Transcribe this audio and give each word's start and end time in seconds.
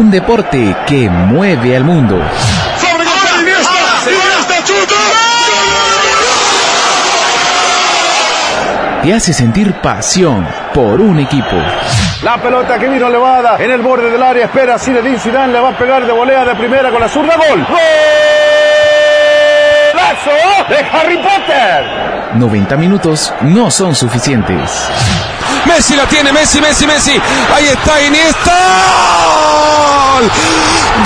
Un 0.00 0.10
deporte 0.10 0.74
que 0.86 1.10
mueve 1.10 1.76
al 1.76 1.84
mundo. 1.84 2.18
Te 9.02 9.12
hace 9.12 9.34
sentir 9.34 9.74
pasión 9.74 10.48
por 10.72 11.02
un 11.02 11.18
equipo. 11.18 11.54
La 12.22 12.38
pelota 12.38 12.78
que 12.78 12.88
vino 12.88 13.08
elevada 13.08 13.58
en 13.58 13.70
el 13.70 13.82
borde 13.82 14.10
del 14.10 14.22
área. 14.22 14.46
Espera 14.46 14.78
Zinedine 14.78 15.18
Zidane. 15.18 15.52
Le 15.52 15.60
va 15.60 15.68
a 15.68 15.76
pegar 15.76 16.06
de 16.06 16.12
volea 16.12 16.46
de 16.46 16.54
primera 16.54 16.90
con 16.90 17.02
la 17.02 17.08
zurda. 17.10 17.36
Gol. 17.36 17.66
¡Golazo 19.92 20.30
de 20.70 20.76
Harry 20.96 21.18
Potter! 21.18 21.84
90 22.36 22.76
minutos 22.78 23.34
no 23.42 23.70
son 23.70 23.94
suficientes. 23.94 24.88
Messi 25.66 25.94
la 25.96 26.06
tiene, 26.06 26.32
Messi, 26.32 26.60
Messi, 26.60 26.86
Messi. 26.86 27.12
Ahí 27.54 27.66
está 27.66 28.00
Iniesta. 28.02 28.56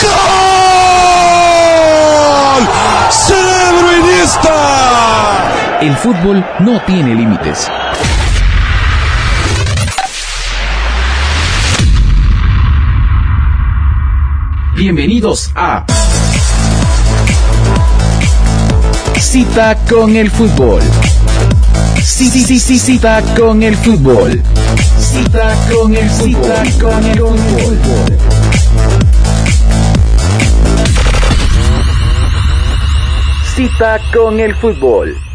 ¡Gol! 0.03 0.75
¡Cerebro 3.11 3.97
Iniesta! 3.99 5.79
El 5.81 5.97
fútbol 5.97 6.45
no 6.61 6.81
tiene 6.83 7.15
límites. 7.15 7.71
Bienvenidos 14.77 15.53
a 15.55 15.85
Cita 19.21 19.77
con 19.89 20.17
el 20.17 20.31
fútbol. 20.31 20.83
Sí, 22.03 22.29
sí, 22.29 22.45
sí, 22.45 22.59
sí, 22.59 22.79
cita 22.79 23.23
con 23.37 23.63
el 23.63 23.77
fútbol. 23.77 24.43
Cita 24.99 25.55
con 25.71 25.95
el 25.95 26.11
cita 26.11 26.63
con 26.81 27.05
el 27.05 27.19
fútbol. 27.19 28.19
Cita 33.57 34.01
con 34.13 34.41
el 34.41 34.55
fútbol. 34.57 35.34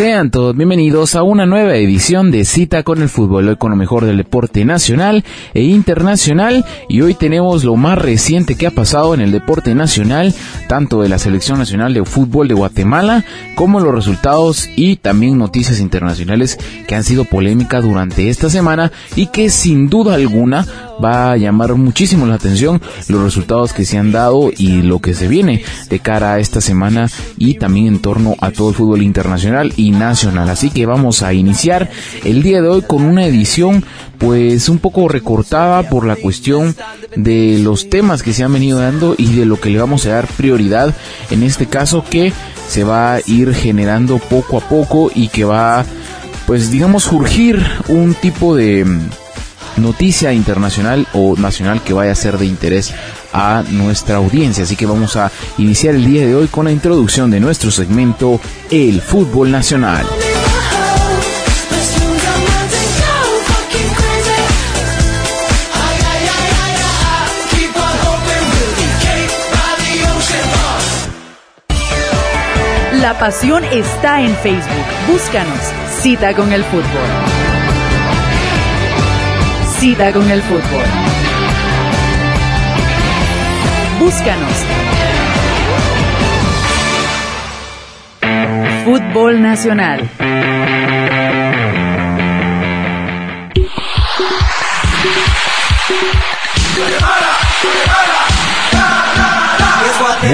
Sean 0.00 0.30
todos 0.30 0.56
bienvenidos 0.56 1.14
a 1.14 1.22
una 1.22 1.44
nueva 1.44 1.76
edición 1.76 2.30
de 2.30 2.46
Cita 2.46 2.84
con 2.84 3.02
el 3.02 3.10
Fútbol, 3.10 3.48
hoy 3.48 3.56
con 3.56 3.70
lo 3.70 3.76
mejor 3.76 4.06
del 4.06 4.16
deporte 4.16 4.64
nacional 4.64 5.24
e 5.52 5.60
internacional. 5.60 6.64
Y 6.88 7.02
hoy 7.02 7.12
tenemos 7.12 7.64
lo 7.64 7.76
más 7.76 7.98
reciente 7.98 8.54
que 8.54 8.66
ha 8.66 8.70
pasado 8.70 9.12
en 9.12 9.20
el 9.20 9.30
deporte 9.30 9.74
nacional, 9.74 10.34
tanto 10.70 11.02
de 11.02 11.10
la 11.10 11.18
Selección 11.18 11.58
Nacional 11.58 11.92
de 11.92 12.02
Fútbol 12.06 12.48
de 12.48 12.54
Guatemala 12.54 13.26
como 13.56 13.78
los 13.78 13.94
resultados 13.94 14.70
y 14.74 14.96
también 14.96 15.36
noticias 15.36 15.80
internacionales 15.80 16.58
que 16.88 16.94
han 16.94 17.04
sido 17.04 17.26
polémicas 17.26 17.84
durante 17.84 18.30
esta 18.30 18.48
semana 18.48 18.90
y 19.16 19.26
que 19.26 19.50
sin 19.50 19.90
duda 19.90 20.14
alguna 20.14 20.66
va 21.02 21.32
a 21.32 21.36
llamar 21.36 21.74
muchísimo 21.74 22.26
la 22.26 22.34
atención 22.34 22.80
los 23.08 23.22
resultados 23.22 23.72
que 23.72 23.84
se 23.84 23.98
han 23.98 24.12
dado 24.12 24.50
y 24.56 24.82
lo 24.82 24.98
que 25.00 25.14
se 25.14 25.28
viene 25.28 25.62
de 25.88 25.98
cara 25.98 26.34
a 26.34 26.38
esta 26.38 26.60
semana 26.60 27.08
y 27.38 27.54
también 27.54 27.86
en 27.86 27.98
torno 28.00 28.36
a 28.40 28.50
todo 28.50 28.70
el 28.70 28.74
fútbol 28.74 29.02
internacional 29.02 29.72
y 29.76 29.89
nacional. 29.90 30.48
Así 30.48 30.70
que 30.70 30.86
vamos 30.86 31.22
a 31.22 31.32
iniciar 31.32 31.90
el 32.24 32.42
día 32.42 32.62
de 32.62 32.68
hoy 32.68 32.82
con 32.82 33.04
una 33.04 33.26
edición 33.26 33.84
pues 34.18 34.68
un 34.68 34.78
poco 34.78 35.08
recortada 35.08 35.88
por 35.88 36.04
la 36.04 36.14
cuestión 36.14 36.76
de 37.16 37.58
los 37.62 37.88
temas 37.88 38.22
que 38.22 38.34
se 38.34 38.44
han 38.44 38.52
venido 38.52 38.78
dando 38.78 39.14
y 39.16 39.34
de 39.34 39.46
lo 39.46 39.58
que 39.58 39.70
le 39.70 39.78
vamos 39.78 40.04
a 40.04 40.10
dar 40.10 40.26
prioridad 40.26 40.94
en 41.30 41.42
este 41.42 41.66
caso 41.66 42.04
que 42.08 42.32
se 42.68 42.84
va 42.84 43.14
a 43.14 43.20
ir 43.26 43.54
generando 43.54 44.18
poco 44.18 44.58
a 44.58 44.60
poco 44.60 45.10
y 45.14 45.28
que 45.28 45.44
va 45.44 45.86
pues 46.46 46.70
digamos 46.70 47.04
surgir 47.04 47.64
un 47.88 48.12
tipo 48.14 48.54
de 48.54 48.84
noticia 49.76 50.32
internacional 50.32 51.06
o 51.12 51.36
nacional 51.36 51.82
que 51.82 51.92
vaya 51.92 52.12
a 52.12 52.16
ser 52.16 52.38
de 52.38 52.46
interés 52.46 52.92
a 53.32 53.62
nuestra 53.70 54.16
audiencia. 54.16 54.64
Así 54.64 54.76
que 54.76 54.86
vamos 54.86 55.16
a 55.16 55.30
iniciar 55.58 55.94
el 55.94 56.04
día 56.04 56.26
de 56.26 56.34
hoy 56.34 56.48
con 56.48 56.64
la 56.64 56.72
introducción 56.72 57.30
de 57.30 57.40
nuestro 57.40 57.70
segmento 57.70 58.40
El 58.70 59.00
Fútbol 59.00 59.50
Nacional. 59.50 60.06
La 73.00 73.18
pasión 73.18 73.64
está 73.64 74.20
en 74.20 74.36
Facebook. 74.36 74.84
Búscanos. 75.10 75.58
Cita 76.02 76.34
con 76.34 76.52
el 76.52 76.62
fútbol. 76.64 77.39
Cita 79.80 80.12
con 80.12 80.30
el 80.30 80.42
fútbol. 80.42 80.84
Búscanos. 83.98 84.52
Fútbol 88.84 89.40
Nacional. 89.40 90.06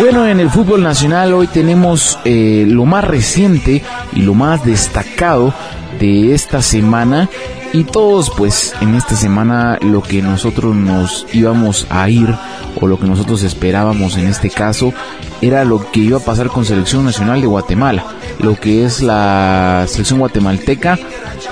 Bueno, 0.01 0.27
en 0.27 0.41
el 0.41 0.51
fútbol 0.51 0.83
nacional 0.83 1.33
hoy 1.33 1.47
tenemos 1.47 2.19
eh, 2.25 2.65
lo 2.67 2.84
más 2.84 3.05
reciente 3.05 3.84
y 4.13 4.23
lo 4.23 4.34
más 4.34 4.65
destacado 4.65 5.55
de 6.01 6.34
esta 6.34 6.61
semana 6.63 7.28
y 7.77 7.85
todos 7.85 8.31
pues 8.31 8.75
en 8.81 8.95
esta 8.95 9.15
semana 9.17 9.79
lo 9.83 10.03
que 10.03 10.23
nosotros 10.23 10.75
nos 10.75 11.27
íbamos 11.35 11.87
a 11.91 12.09
ir 12.09 12.35
o 12.81 12.87
lo 12.87 12.99
que 12.99 13.07
nosotros 13.07 13.43
esperábamos 13.43 14.17
en 14.17 14.29
este 14.29 14.49
caso 14.49 14.95
era 15.43 15.63
lo 15.67 15.91
que 15.91 16.01
iba 16.01 16.17
a 16.17 16.25
pasar 16.25 16.49
con 16.49 16.65
selección 16.65 17.05
nacional 17.05 17.43
de 17.43 17.47
Guatemala 17.47 18.07
lo 18.39 18.59
que 18.59 18.87
es 18.87 19.03
la 19.03 19.85
selección 19.89 20.21
guatemalteca 20.21 20.99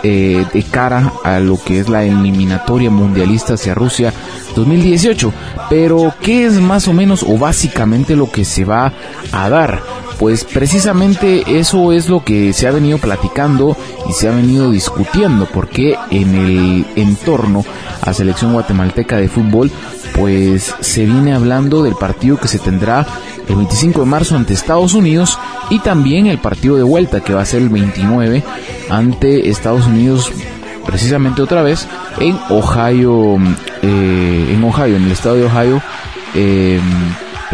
eh, 0.03 0.47
de 0.51 0.63
cara 0.63 1.13
a 1.25 1.41
lo 1.41 1.63
que 1.63 1.81
es 1.81 1.91
la 1.91 2.05
eliminatoria 2.05 2.89
mundialista 2.89 3.55
hacia 3.55 3.75
Rusia 3.75 4.11
2018 4.57 5.31
pero 5.69 6.15
qué 6.23 6.47
es 6.47 6.55
más 6.55 6.89
o 6.89 6.95
menos 6.95 7.23
o 7.23 7.37
básicamente 7.37 8.17
lo 8.17 8.33
que 8.33 8.47
se 8.47 8.65
va 8.65 8.95
a 9.31 9.49
dar 9.51 9.83
pues 10.25 10.45
precisamente 10.45 11.59
eso 11.59 11.93
es 11.93 12.09
lo 12.09 12.25
que 12.25 12.55
se 12.55 12.67
ha 12.67 12.71
venido 12.71 12.97
platicando 12.97 13.77
y 14.09 14.15
se 14.15 14.27
ha 14.27 14.31
venido 14.31 14.71
discutiendo, 14.71 15.47
porque 15.53 15.99
en 16.11 16.35
el 16.35 16.87
entorno 16.97 17.63
a 18.01 18.15
selección 18.15 18.55
guatemalteca 18.55 19.19
de 19.19 19.29
fútbol, 19.29 19.71
pues 20.15 20.75
se 20.81 21.05
viene 21.05 21.35
hablando 21.35 21.83
del 21.83 21.95
partido 21.95 22.39
que 22.39 22.49
se 22.49 22.59
tendrá 22.59 23.07
el 23.47 23.55
25 23.55 24.01
de 24.01 24.07
marzo 24.07 24.35
ante 24.35 24.55
Estados 24.55 24.95
Unidos 24.95 25.39
y 25.69 25.81
también 25.81 26.27
el 26.27 26.39
partido 26.39 26.77
de 26.77 26.85
vuelta 26.85 27.21
que 27.21 27.35
va 27.35 27.43
a 27.43 27.45
ser 27.45 27.61
el 27.61 27.69
29 27.69 28.43
ante 28.89 29.51
Estados 29.51 29.87
Unidos 29.87 30.33
precisamente 30.87 31.43
otra 31.43 31.61
vez 31.61 31.87
en 32.19 32.39
Ohio, 32.49 33.37
eh, 33.83 34.55
en 34.55 34.65
Ohio, 34.65 34.97
en 34.97 35.05
el 35.05 35.13
estado 35.13 35.35
de 35.35 35.45
Ohio, 35.45 35.83
eh, 36.35 36.81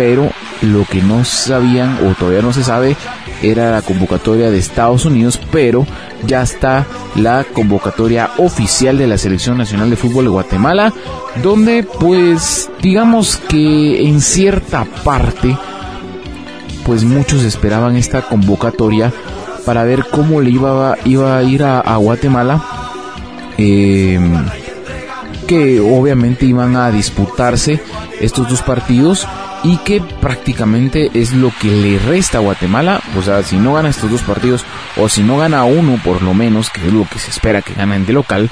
pero 0.00 0.30
lo 0.62 0.86
que 0.86 1.02
no 1.02 1.26
sabían 1.26 1.98
o 2.06 2.14
todavía 2.14 2.40
no 2.40 2.54
se 2.54 2.64
sabe 2.64 2.96
era 3.42 3.70
la 3.70 3.82
convocatoria 3.82 4.50
de 4.50 4.56
Estados 4.56 5.04
Unidos, 5.04 5.38
pero 5.52 5.86
ya 6.26 6.40
está 6.40 6.86
la 7.16 7.44
convocatoria 7.44 8.30
oficial 8.38 8.96
de 8.96 9.06
la 9.06 9.18
Selección 9.18 9.58
Nacional 9.58 9.90
de 9.90 9.96
Fútbol 9.96 10.24
de 10.24 10.30
Guatemala, 10.30 10.94
donde 11.42 11.82
pues 11.82 12.70
digamos 12.80 13.36
que 13.36 14.08
en 14.08 14.22
cierta 14.22 14.86
parte 15.04 15.54
pues 16.86 17.04
muchos 17.04 17.42
esperaban 17.42 17.94
esta 17.96 18.22
convocatoria 18.22 19.12
para 19.66 19.84
ver 19.84 20.06
cómo 20.10 20.40
le 20.40 20.48
iba, 20.48 20.94
a 20.94 21.42
ir 21.42 21.62
a, 21.62 21.96
Guatemala. 21.96 22.64
Eh, 23.58 24.18
que 25.46 25.80
obviamente 25.80 26.46
iban 26.46 26.76
a 26.76 26.90
disputarse 26.90 27.80
estos 28.20 28.48
dos 28.48 28.62
partidos 28.62 29.26
y 29.62 29.76
que 29.78 30.00
prácticamente 30.00 31.10
es 31.14 31.32
lo 31.32 31.52
que 31.60 31.68
le 31.68 31.98
resta 31.98 32.38
a 32.38 32.40
Guatemala, 32.40 33.00
o 33.18 33.22
sea, 33.22 33.42
si 33.42 33.56
no 33.56 33.74
gana 33.74 33.90
estos 33.90 34.10
dos 34.10 34.22
partidos 34.22 34.64
o 34.96 35.08
si 35.08 35.22
no 35.22 35.36
gana 35.36 35.64
uno 35.64 35.98
por 36.02 36.22
lo 36.22 36.34
menos, 36.34 36.70
que 36.70 36.86
es 36.86 36.92
lo 36.92 37.06
que 37.08 37.18
se 37.18 37.30
espera 37.30 37.62
que 37.62 37.74
ganen 37.74 38.06
de 38.06 38.12
local, 38.12 38.50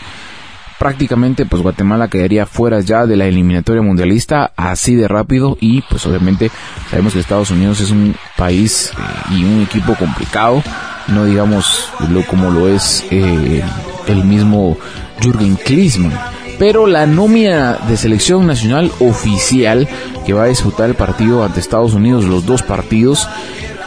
prácticamente 0.79 1.45
pues 1.45 1.63
Guatemala 1.63 2.09
quedaría 2.09 2.47
fuera 2.47 2.81
ya 2.81 3.07
de 3.07 3.17
la 3.17 3.27
eliminatoria 3.27 3.83
mundialista 3.83 4.53
así 4.57 4.95
de 4.95 5.09
rápido. 5.09 5.57
Y 5.61 5.83
pues 5.83 6.07
obviamente 6.07 6.51
sabemos 6.91 7.13
que 7.13 7.21
Estados 7.21 7.51
Unidos 7.51 7.81
es 7.81 7.91
un 7.91 8.15
país 8.37 8.93
eh, 8.97 9.35
y 9.35 9.45
un 9.45 9.63
equipo 9.63 9.95
complicado, 9.97 10.63
no 11.09 11.25
digamos 11.25 11.91
lo 12.11 12.25
como 12.27 12.51
lo 12.51 12.69
es 12.69 13.05
eh, 13.11 13.63
el 14.07 14.25
mismo 14.25 14.79
Jürgen 15.21 15.57
Klinsmann 15.57 16.13
pero 16.59 16.87
la 16.87 17.07
nómina 17.07 17.79
de 17.89 17.97
selección 17.97 18.47
nacional 18.47 18.91
oficial 19.01 19.89
que 20.27 20.33
va 20.33 20.45
a 20.45 20.49
disputar 20.49 20.89
el 20.89 20.95
partido 20.95 21.45
ante 21.45 21.61
Estados 21.61 21.95
Unidos, 21.95 22.25
los 22.25 22.47
dos 22.47 22.63
partidos, 22.63 23.29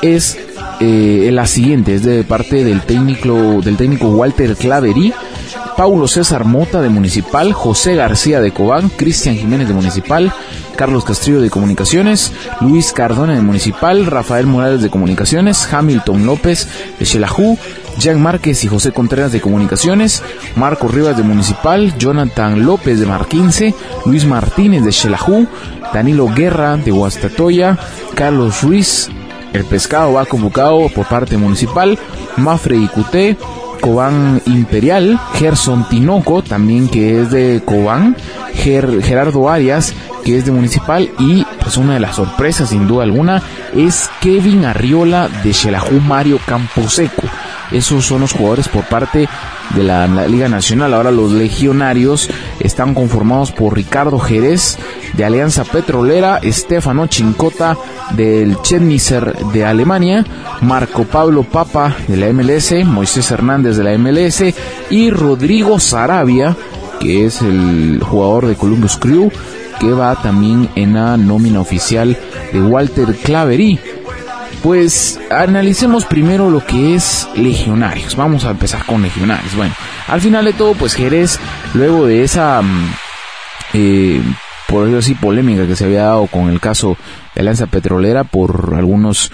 es 0.01 0.37
eh, 0.79 1.29
la 1.31 1.45
siguiente, 1.45 1.95
es 1.95 2.03
de 2.03 2.23
parte 2.23 2.63
del 2.63 2.81
técnico, 2.81 3.61
del 3.61 3.77
técnico 3.77 4.07
Walter 4.09 4.55
Claverí, 4.55 5.13
Paulo 5.77 6.07
César 6.07 6.45
Mota 6.45 6.81
de 6.81 6.89
Municipal, 6.89 7.53
José 7.53 7.95
García 7.95 8.41
de 8.41 8.51
Cobán, 8.51 8.89
Cristian 8.89 9.35
Jiménez 9.35 9.67
de 9.67 9.73
Municipal, 9.73 10.33
Carlos 10.75 11.03
Castrillo 11.03 11.41
de 11.41 11.49
Comunicaciones, 11.49 12.31
Luis 12.61 12.91
Cardona 12.91 13.35
de 13.35 13.41
Municipal, 13.41 14.05
Rafael 14.05 14.47
Morales 14.47 14.81
de 14.81 14.89
Comunicaciones, 14.89 15.67
Hamilton 15.71 16.25
López 16.25 16.67
de 16.99 17.05
Xelajú, 17.05 17.57
Jean 17.97 18.21
Márquez 18.21 18.63
y 18.63 18.67
José 18.67 18.91
Contreras 18.91 19.31
de 19.31 19.41
Comunicaciones, 19.41 20.23
Marco 20.55 20.87
Rivas 20.87 21.17
de 21.17 21.23
Municipal, 21.23 21.97
Jonathan 21.97 22.65
López 22.65 22.99
de 22.99 23.05
Marquince, 23.05 23.75
Luis 24.05 24.25
Martínez 24.25 24.83
de 24.83 24.91
Xelajú, 24.91 25.47
Danilo 25.93 26.27
Guerra 26.27 26.77
de 26.77 26.91
Huastatoya, 26.91 27.77
Carlos 28.15 28.61
Ruiz, 28.63 29.09
el 29.53 29.65
pescado 29.65 30.13
va 30.13 30.25
convocado 30.25 30.87
por 30.89 31.05
parte 31.07 31.37
municipal, 31.37 31.99
Mafre 32.37 32.77
y 32.77 32.89
Cobán 33.81 34.41
Imperial, 34.45 35.19
Gerson 35.33 35.89
Tinoco, 35.89 36.41
también 36.43 36.87
que 36.87 37.21
es 37.21 37.31
de 37.31 37.61
Cobán, 37.65 38.15
Gerardo 38.53 39.49
Arias, 39.49 39.93
que 40.23 40.37
es 40.37 40.45
de 40.45 40.51
Municipal, 40.51 41.09
y 41.17 41.43
pues 41.59 41.77
una 41.77 41.95
de 41.95 41.99
las 41.99 42.15
sorpresas 42.15 42.69
sin 42.69 42.87
duda 42.87 43.03
alguna 43.03 43.41
es 43.75 44.09
Kevin 44.21 44.65
Arriola 44.65 45.27
de 45.43 45.51
Xelajú 45.51 45.99
Mario 45.99 46.39
Camposeco. 46.45 47.23
Esos 47.71 48.05
son 48.05 48.21
los 48.21 48.33
jugadores 48.33 48.67
por 48.67 48.83
parte 48.85 49.27
de 49.75 49.83
la, 49.83 50.07
Liga 50.27 50.49
Nacional. 50.49 50.93
Ahora 50.93 51.11
los 51.11 51.31
legionarios 51.31 52.29
están 52.59 52.93
conformados 52.93 53.51
por 53.51 53.75
Ricardo 53.75 54.19
Jerez 54.19 54.77
de 55.13 55.25
Alianza 55.25 55.63
Petrolera, 55.63 56.39
Estefano 56.41 57.07
Chincota 57.07 57.77
del 58.11 58.61
Chemnizer 58.61 59.35
de 59.53 59.65
Alemania, 59.65 60.25
Marco 60.61 61.03
Pablo 61.03 61.43
Papa 61.43 61.95
de 62.07 62.17
la 62.17 62.31
MLS, 62.33 62.85
Moisés 62.85 63.31
Hernández 63.31 63.77
de 63.77 63.83
la 63.83 63.97
MLS 63.97 64.43
y 64.89 65.09
Rodrigo 65.09 65.79
Sarabia, 65.79 66.55
que 66.99 67.25
es 67.25 67.41
el 67.41 68.01
jugador 68.03 68.47
de 68.47 68.55
Columbus 68.55 68.97
Crew, 68.97 69.31
que 69.79 69.91
va 69.91 70.21
también 70.21 70.69
en 70.75 70.93
la 70.93 71.17
nómina 71.17 71.59
oficial 71.59 72.17
de 72.53 72.61
Walter 72.61 73.15
Claverí. 73.15 73.79
Pues 74.63 75.19
analicemos 75.31 76.05
primero 76.05 76.51
lo 76.51 76.63
que 76.63 76.93
es 76.93 77.27
Legionarios. 77.35 78.15
Vamos 78.15 78.45
a 78.45 78.51
empezar 78.51 78.85
con 78.85 79.01
Legionarios. 79.01 79.55
Bueno, 79.55 79.73
al 80.07 80.21
final 80.21 80.45
de 80.45 80.53
todo, 80.53 80.75
pues 80.75 80.93
Jerez, 80.93 81.39
luego 81.73 82.05
de 82.05 82.23
esa, 82.23 82.61
mm, 82.61 82.93
eh, 83.73 84.21
por 84.67 84.81
decirlo 84.81 84.99
así, 84.99 85.15
polémica 85.15 85.65
que 85.65 85.75
se 85.75 85.85
había 85.85 86.03
dado 86.03 86.27
con 86.27 86.49
el 86.49 86.59
caso 86.59 86.95
de 87.33 87.41
Alianza 87.41 87.65
Petrolera 87.65 88.23
por 88.23 88.75
algunos 88.77 89.31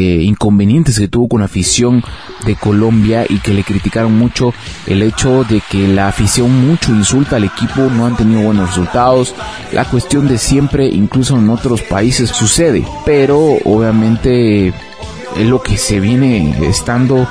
eh, 0.00 0.22
inconvenientes 0.22 0.98
que 0.98 1.08
tuvo 1.08 1.28
con 1.28 1.40
la 1.40 1.46
afición 1.46 2.02
de 2.46 2.56
Colombia 2.56 3.26
y 3.28 3.38
que 3.38 3.52
le 3.52 3.64
criticaron 3.64 4.18
mucho 4.18 4.54
el 4.86 5.02
hecho 5.02 5.44
de 5.44 5.60
que 5.60 5.88
la 5.88 6.08
afición 6.08 6.66
mucho 6.68 6.92
insulta 6.92 7.36
al 7.36 7.44
equipo, 7.44 7.82
no 7.82 8.06
han 8.06 8.16
tenido 8.16 8.42
buenos 8.42 8.70
resultados, 8.70 9.34
la 9.72 9.84
cuestión 9.84 10.28
de 10.28 10.38
siempre, 10.38 10.86
incluso 10.86 11.36
en 11.36 11.50
otros 11.50 11.82
países 11.82 12.30
sucede, 12.30 12.84
pero 13.04 13.38
obviamente 13.64 14.68
es 14.68 15.46
lo 15.46 15.62
que 15.62 15.76
se 15.76 16.00
viene 16.00 16.66
estando 16.66 17.26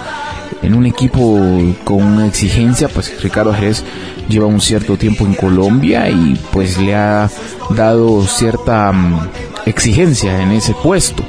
en 0.61 0.73
un 0.73 0.85
equipo 0.85 1.39
con 1.83 2.03
una 2.03 2.27
exigencia, 2.27 2.89
pues 2.89 3.21
Ricardo 3.21 3.53
Jerez 3.53 3.83
lleva 4.27 4.45
un 4.45 4.61
cierto 4.61 4.97
tiempo 4.97 5.25
en 5.25 5.33
Colombia 5.33 6.09
y 6.09 6.39
pues 6.51 6.77
le 6.77 6.95
ha 6.95 7.29
dado 7.71 8.25
cierta 8.25 8.91
mm, 8.91 9.29
exigencia 9.65 10.41
en 10.41 10.51
ese 10.51 10.73
puesto. 10.73 11.23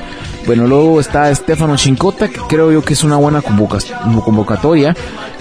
Bueno, 0.46 0.66
luego 0.66 1.00
está 1.00 1.30
Estefano 1.30 1.76
Chincota, 1.76 2.28
que 2.28 2.40
creo 2.48 2.72
yo 2.72 2.82
que 2.82 2.94
es 2.94 3.04
una 3.04 3.16
buena 3.16 3.42
convocatoria. 3.42 4.96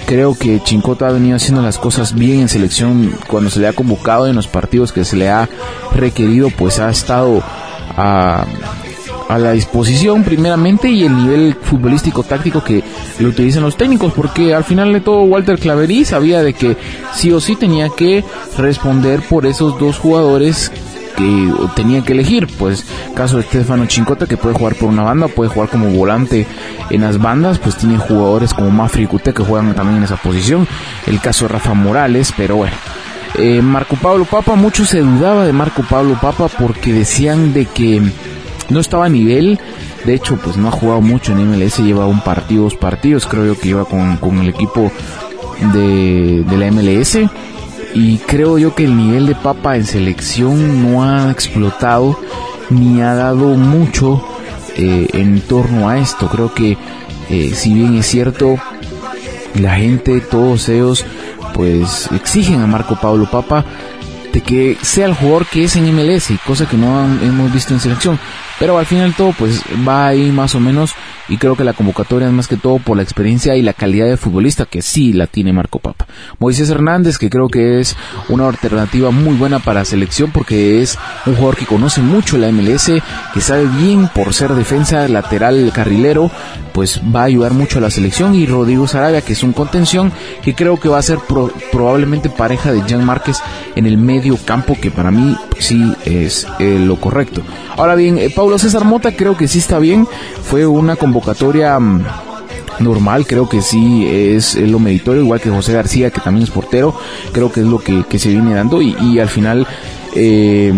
Creo 0.05 0.35
que 0.37 0.61
Chincota 0.61 1.07
ha 1.07 1.11
venido 1.11 1.35
haciendo 1.35 1.61
las 1.61 1.77
cosas 1.77 2.13
bien 2.13 2.41
en 2.41 2.49
selección 2.49 3.15
cuando 3.27 3.49
se 3.49 3.59
le 3.59 3.67
ha 3.67 3.73
convocado 3.73 4.27
en 4.27 4.35
los 4.35 4.47
partidos 4.47 4.91
que 4.91 5.05
se 5.05 5.15
le 5.15 5.29
ha 5.29 5.47
requerido, 5.93 6.49
pues 6.49 6.79
ha 6.79 6.89
estado 6.89 7.41
a, 7.95 8.45
a 9.29 9.37
la 9.37 9.51
disposición 9.51 10.23
primeramente 10.23 10.89
y 10.89 11.03
el 11.03 11.15
nivel 11.15 11.55
futbolístico 11.61 12.23
táctico 12.23 12.63
que 12.63 12.83
le 13.19 13.27
utilizan 13.27 13.61
los 13.61 13.77
técnicos, 13.77 14.11
porque 14.13 14.55
al 14.55 14.63
final 14.63 14.91
de 14.91 15.01
todo 15.01 15.21
Walter 15.21 15.59
Claverí 15.59 16.03
sabía 16.03 16.41
de 16.41 16.53
que 16.53 16.75
sí 17.13 17.31
o 17.31 17.39
sí 17.39 17.55
tenía 17.55 17.89
que 17.89 18.23
responder 18.57 19.21
por 19.21 19.45
esos 19.45 19.77
dos 19.79 19.99
jugadores 19.99 20.71
que 21.19 21.53
tenía 21.75 22.01
que 22.01 22.13
elegir. 22.13 22.47
Pues 22.57 22.85
caso 23.13 23.37
de 23.37 23.43
Stefano 23.43 23.85
Chincota 23.85 24.25
que 24.25 24.37
puede 24.37 24.55
jugar 24.55 24.75
por 24.75 24.89
una 24.89 25.03
banda, 25.03 25.27
puede 25.27 25.49
jugar 25.49 25.69
como 25.69 25.89
volante 25.89 26.47
en 26.89 27.01
las 27.01 27.19
bandas, 27.19 27.59
pues 27.59 27.75
tiene 27.75 27.97
jugadores 27.97 28.53
como 28.53 28.71
Mafri 28.71 29.05
Cute 29.05 29.33
que 29.33 29.43
juegan 29.43 29.75
también 29.75 29.97
en 29.97 30.03
esa 30.03 30.15
posición. 30.15 30.67
El 31.05 31.19
caso 31.19 31.45
de 31.45 31.53
Rafa 31.53 31.73
Morales, 31.73 32.33
pero 32.35 32.55
bueno. 32.55 32.75
Eh, 33.35 33.61
Marco 33.61 33.95
Pablo 33.95 34.25
Papa, 34.25 34.55
mucho 34.55 34.85
se 34.85 35.01
dudaba 35.01 35.45
de 35.45 35.53
Marco 35.53 35.83
Pablo 35.87 36.17
Papa 36.19 36.47
porque 36.47 36.91
decían 36.91 37.53
de 37.53 37.65
que 37.65 38.01
no 38.69 38.79
estaba 38.79 39.05
a 39.05 39.09
nivel. 39.09 39.59
De 40.05 40.13
hecho, 40.15 40.37
pues 40.37 40.55
no 40.55 40.69
ha 40.69 40.71
jugado 40.71 41.01
mucho 41.01 41.33
en 41.33 41.45
MLS, 41.45 41.79
lleva 41.79 42.07
un 42.07 42.21
partido, 42.21 42.63
dos 42.63 42.75
partidos, 42.75 43.27
creo 43.27 43.45
yo 43.45 43.59
que 43.59 43.67
lleva 43.67 43.85
con, 43.85 44.15
con 44.17 44.39
el 44.39 44.47
equipo 44.47 44.89
de 45.73 46.57
la 46.57 46.71
MLS 46.71 47.19
y 47.93 48.17
creo 48.19 48.57
yo 48.57 48.75
que 48.75 48.85
el 48.85 48.95
nivel 48.95 49.27
de 49.27 49.35
Papa 49.35 49.75
en 49.75 49.85
selección 49.85 50.83
no 50.83 51.03
ha 51.03 51.31
explotado 51.31 52.19
ni 52.69 53.01
ha 53.01 53.15
dado 53.15 53.55
mucho 53.55 54.23
eh, 54.75 55.07
en 55.13 55.41
torno 55.41 55.89
a 55.89 55.97
esto. 55.97 56.27
Creo 56.27 56.53
que 56.53 56.77
eh, 57.29 57.51
si 57.53 57.73
bien 57.73 57.95
es 57.95 58.07
cierto, 58.07 58.57
la 59.55 59.75
gente, 59.75 60.19
todos 60.21 60.69
ellos, 60.69 61.05
pues 61.53 62.09
exigen 62.11 62.61
a 62.61 62.67
Marco 62.67 62.95
Pablo 62.99 63.29
Papa 63.29 63.65
de 64.31 64.41
que 64.41 64.77
sea 64.81 65.07
el 65.07 65.15
jugador 65.15 65.47
que 65.47 65.63
es 65.63 65.75
en 65.75 65.93
MLS, 65.95 66.31
cosa 66.45 66.67
que 66.67 66.77
no 66.77 67.03
hemos 67.21 67.51
visto 67.51 67.73
en 67.73 67.79
selección. 67.79 68.19
Pero 68.59 68.77
al 68.77 68.85
final 68.85 69.13
todo 69.15 69.33
pues 69.37 69.61
va 69.87 70.07
ahí 70.07 70.31
más 70.31 70.55
o 70.55 70.59
menos 70.59 70.93
y 71.29 71.37
creo 71.37 71.55
que 71.55 71.63
la 71.63 71.73
convocatoria 71.73 72.27
es 72.27 72.33
más 72.33 72.47
que 72.47 72.57
todo 72.57 72.79
por 72.79 72.97
la 72.97 73.03
experiencia 73.03 73.55
y 73.55 73.61
la 73.61 73.73
calidad 73.73 74.07
de 74.07 74.17
futbolista 74.17 74.65
que 74.65 74.81
sí 74.81 75.13
la 75.13 75.27
tiene 75.27 75.53
Marco 75.53 75.79
Papa. 75.79 76.07
Moisés 76.39 76.69
Hernández 76.69 77.17
que 77.17 77.29
creo 77.29 77.47
que 77.47 77.79
es 77.79 77.95
una 78.27 78.47
alternativa 78.47 79.11
muy 79.11 79.35
buena 79.35 79.59
para 79.59 79.85
selección 79.85 80.31
porque 80.31 80.81
es 80.81 80.97
un 81.25 81.35
jugador 81.35 81.55
que 81.55 81.65
conoce 81.65 82.01
mucho 82.01 82.37
la 82.37 82.51
MLS, 82.51 82.91
que 83.33 83.41
sabe 83.41 83.65
bien 83.65 84.09
por 84.13 84.33
ser 84.33 84.53
defensa 84.53 85.07
lateral 85.07 85.71
carrilero, 85.73 86.31
pues 86.73 87.01
va 87.13 87.21
a 87.21 87.25
ayudar 87.25 87.53
mucho 87.53 87.77
a 87.77 87.81
la 87.81 87.91
selección 87.91 88.35
y 88.35 88.45
Rodrigo 88.45 88.87
Sarabia 88.87 89.21
que 89.21 89.33
es 89.33 89.43
un 89.43 89.53
contención 89.53 90.11
que 90.41 90.55
creo 90.55 90.79
que 90.79 90.89
va 90.89 90.97
a 90.97 91.03
ser 91.03 91.19
probablemente 91.71 92.29
pareja 92.29 92.71
de 92.71 92.83
Jean 92.87 93.03
Márquez 93.03 93.41
en 93.75 93.85
el 93.85 93.97
medio 93.97 94.37
campo 94.37 94.75
que 94.79 94.91
para 94.91 95.11
mí 95.11 95.37
sí 95.59 95.93
es 96.05 96.47
eh, 96.59 96.79
lo 96.79 96.99
correcto. 96.99 97.41
Ahora 97.77 97.95
bien, 97.95 98.17
eh, 98.17 98.29
Paulo 98.33 98.57
César 98.57 98.83
Mota 98.83 99.15
creo 99.15 99.37
que 99.37 99.47
sí 99.47 99.59
está 99.59 99.79
bien, 99.79 100.07
fue 100.43 100.65
una 100.65 100.95
convocatoria 100.95 101.18
mm, 101.21 102.03
normal, 102.79 103.25
creo 103.27 103.47
que 103.47 103.61
sí 103.61 104.07
es, 104.07 104.55
lo 104.55 104.79
meritorio, 104.79 105.21
igual 105.21 105.41
que 105.41 105.49
José 105.49 105.73
García, 105.73 106.11
que 106.11 106.21
también 106.21 106.43
es 106.43 106.51
portero, 106.51 106.95
creo 107.31 107.51
que 107.51 107.61
es 107.61 107.65
lo 107.65 107.79
que, 107.79 108.19
se 108.19 108.29
viene 108.29 108.53
dando 108.53 108.81
y, 108.81 109.19
al 109.19 109.29
final 109.29 109.67
eh, 110.15 110.73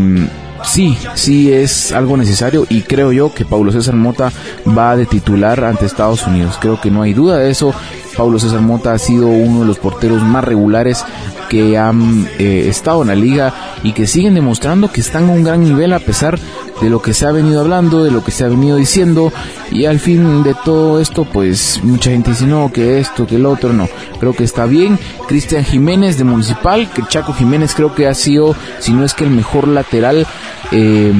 sí, 0.63 0.97
sí 1.15 1.51
es 1.51 1.91
algo 1.91 2.17
necesario 2.17 2.65
y 2.69 2.81
creo 2.81 3.11
yo 3.11 3.33
que 3.33 3.45
Paulo 3.45 3.71
César 3.71 3.95
Mota 3.95 4.31
va 4.77 4.95
de 4.95 5.05
titular 5.05 5.63
ante 5.63 5.85
Estados 5.85 6.25
Unidos, 6.27 6.57
creo 6.59 6.79
que 6.79 6.91
no 6.91 7.01
hay 7.01 7.13
duda 7.13 7.37
de 7.37 7.49
eso, 7.49 7.73
Paulo 8.15 8.39
César 8.39 8.61
Mota 8.61 8.93
ha 8.93 8.99
sido 8.99 9.27
uno 9.27 9.61
de 9.61 9.65
los 9.65 9.79
porteros 9.79 10.21
más 10.21 10.43
regulares 10.43 11.03
que 11.49 11.77
han 11.77 12.29
eh, 12.39 12.67
estado 12.69 13.01
en 13.01 13.09
la 13.09 13.15
liga 13.15 13.53
y 13.83 13.91
que 13.91 14.07
siguen 14.07 14.35
demostrando 14.35 14.91
que 14.91 15.01
están 15.01 15.29
a 15.29 15.33
un 15.33 15.43
gran 15.43 15.61
nivel 15.61 15.91
a 15.91 15.99
pesar 15.99 16.39
de 16.81 16.89
lo 16.89 17.01
que 17.01 17.13
se 17.13 17.25
ha 17.25 17.31
venido 17.31 17.59
hablando, 17.59 18.03
de 18.03 18.11
lo 18.11 18.23
que 18.23 18.31
se 18.31 18.45
ha 18.45 18.47
venido 18.47 18.77
diciendo. 18.77 19.33
Y 19.69 19.85
al 19.85 19.99
fin 19.99 20.43
de 20.43 20.55
todo 20.65 20.99
esto 20.99 21.25
pues 21.25 21.81
mucha 21.83 22.11
gente 22.11 22.31
dice 22.31 22.47
no, 22.47 22.71
que 22.71 22.99
esto, 22.99 23.27
que 23.27 23.35
el 23.35 23.45
otro, 23.45 23.73
no, 23.73 23.89
creo 24.19 24.33
que 24.33 24.43
está 24.43 24.65
bien. 24.65 24.97
Cristian 25.27 25.65
Jiménez 25.65 26.17
de 26.17 26.23
Municipal, 26.23 26.89
que 26.93 27.03
Chaco 27.07 27.33
Jiménez 27.33 27.73
creo 27.75 27.93
que 27.93 28.07
ha 28.07 28.13
sido, 28.13 28.55
si 28.79 28.93
no 28.93 29.03
es 29.03 29.13
que 29.13 29.25
el 29.25 29.29
mejor 29.29 29.67
lateral 29.67 30.25
eh, 30.71 31.13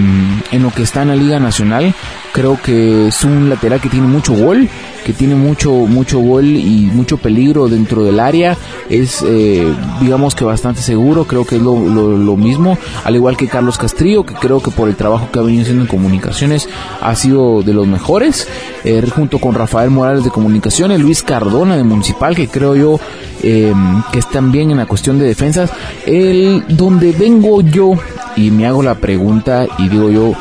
en 0.51 0.63
lo 0.63 0.71
que 0.71 0.83
está 0.83 1.01
en 1.01 1.09
la 1.09 1.15
Liga 1.15 1.39
Nacional, 1.39 1.93
creo 2.31 2.57
que 2.61 3.07
es 3.07 3.23
un 3.23 3.49
lateral 3.49 3.81
que 3.81 3.89
tiene 3.89 4.07
mucho 4.07 4.33
gol 4.33 4.69
que 5.05 5.13
tiene 5.13 5.35
mucho 5.35 5.71
mucho 5.71 6.19
gol 6.19 6.45
y 6.45 6.89
mucho 6.93 7.17
peligro 7.17 7.67
dentro 7.67 8.03
del 8.03 8.19
área 8.19 8.57
es 8.89 9.23
eh, 9.25 9.73
digamos 10.01 10.35
que 10.35 10.43
bastante 10.43 10.81
seguro 10.81 11.25
creo 11.25 11.45
que 11.45 11.55
es 11.55 11.61
lo, 11.61 11.77
lo, 11.79 12.37
mismo 12.37 12.77
al 13.03 13.15
igual 13.15 13.37
que 13.37 13.47
Carlos 13.47 13.77
Castrillo 13.77 14.23
que 14.25 14.33
creo 14.33 14.61
que 14.61 14.71
por 14.71 14.89
el 14.89 14.95
trabajo 14.95 15.29
que 15.31 15.39
ha 15.39 15.41
venido 15.41 15.63
haciendo 15.63 15.83
en 15.83 15.87
comunicaciones 15.87 16.67
ha 17.01 17.15
sido 17.15 17.61
de 17.61 17.73
los 17.73 17.87
mejores 17.87 18.47
eh, 18.83 19.01
junto 19.13 19.39
con 19.39 19.53
Rafael 19.55 19.89
Morales 19.89 20.23
de 20.23 20.29
comunicaciones 20.29 20.99
Luis 20.99 21.23
Cardona 21.23 21.75
de 21.77 21.83
Municipal 21.83 22.35
que 22.35 22.47
creo 22.47 22.75
yo 22.75 22.99
eh, 23.43 23.73
que 24.11 24.19
están 24.19 24.51
bien 24.51 24.69
en 24.71 24.77
la 24.77 24.85
cuestión 24.85 25.17
de 25.17 25.25
defensas. 25.25 25.71
El 26.05 26.63
donde 26.67 27.11
vengo 27.11 27.61
yo 27.61 27.93
y 28.35 28.51
me 28.51 28.67
hago 28.67 28.83
la 28.83 28.95
pregunta 28.95 29.65
y 29.77 29.89
digo 29.89 30.11
yo 30.11 30.33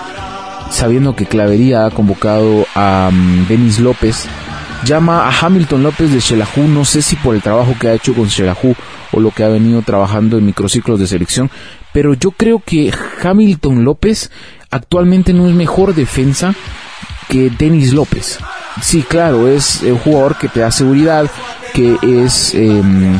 sabiendo 0.70 1.16
que 1.16 1.26
Clavería 1.26 1.86
ha 1.86 1.90
convocado 1.90 2.66
a 2.74 3.10
um, 3.10 3.46
Denis 3.48 3.80
López 3.80 4.26
llama 4.84 5.28
a 5.28 5.32
Hamilton 5.40 5.82
López 5.82 6.12
de 6.12 6.20
Shelahu, 6.20 6.68
no 6.68 6.84
sé 6.84 7.02
si 7.02 7.16
por 7.16 7.34
el 7.34 7.42
trabajo 7.42 7.74
que 7.78 7.88
ha 7.88 7.94
hecho 7.94 8.14
con 8.14 8.26
Shelahu 8.26 8.74
o 9.12 9.20
lo 9.20 9.30
que 9.30 9.44
ha 9.44 9.48
venido 9.48 9.82
trabajando 9.82 10.38
en 10.38 10.46
microciclos 10.46 10.98
de 10.98 11.06
selección, 11.06 11.50
pero 11.92 12.14
yo 12.14 12.30
creo 12.30 12.62
que 12.64 12.92
Hamilton 13.22 13.84
López 13.84 14.30
actualmente 14.70 15.32
no 15.32 15.48
es 15.48 15.54
mejor 15.54 15.94
defensa 15.94 16.54
que 17.28 17.50
Denis 17.50 17.92
López. 17.92 18.38
Sí, 18.82 19.02
claro, 19.02 19.48
es 19.48 19.82
un 19.82 19.98
jugador 19.98 20.36
que 20.36 20.48
te 20.48 20.60
da 20.60 20.70
seguridad, 20.70 21.30
que 21.74 21.96
es 22.02 22.54
em, 22.54 23.18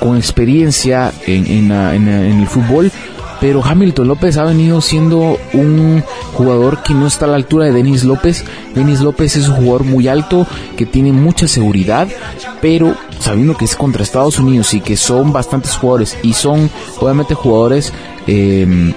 con 0.00 0.16
experiencia 0.16 1.12
en, 1.26 1.70
en 1.70 2.40
el 2.40 2.46
fútbol, 2.46 2.90
pero 3.40 3.64
Hamilton 3.64 4.08
López 4.08 4.36
ha 4.36 4.44
venido 4.44 4.80
siendo 4.80 5.38
un 5.52 6.02
jugador 6.32 6.82
que 6.82 6.94
no 6.94 7.06
está 7.06 7.26
a 7.26 7.28
la 7.28 7.36
altura 7.36 7.66
de 7.66 7.72
Denis 7.72 8.04
López. 8.04 8.44
Denis 8.74 9.00
López 9.00 9.36
es 9.36 9.48
un 9.48 9.56
jugador 9.56 9.84
muy 9.84 10.08
alto, 10.08 10.46
que 10.76 10.86
tiene 10.86 11.12
mucha 11.12 11.48
seguridad, 11.48 12.08
pero 12.60 12.94
sabiendo 13.18 13.56
que 13.56 13.64
es 13.64 13.76
contra 13.76 14.02
Estados 14.02 14.38
Unidos 14.38 14.74
y 14.74 14.80
que 14.80 14.96
son 14.96 15.32
bastantes 15.32 15.76
jugadores 15.76 16.16
y 16.22 16.32
son 16.32 16.70
obviamente 17.00 17.34
jugadores 17.34 17.92
eh, 18.26 18.92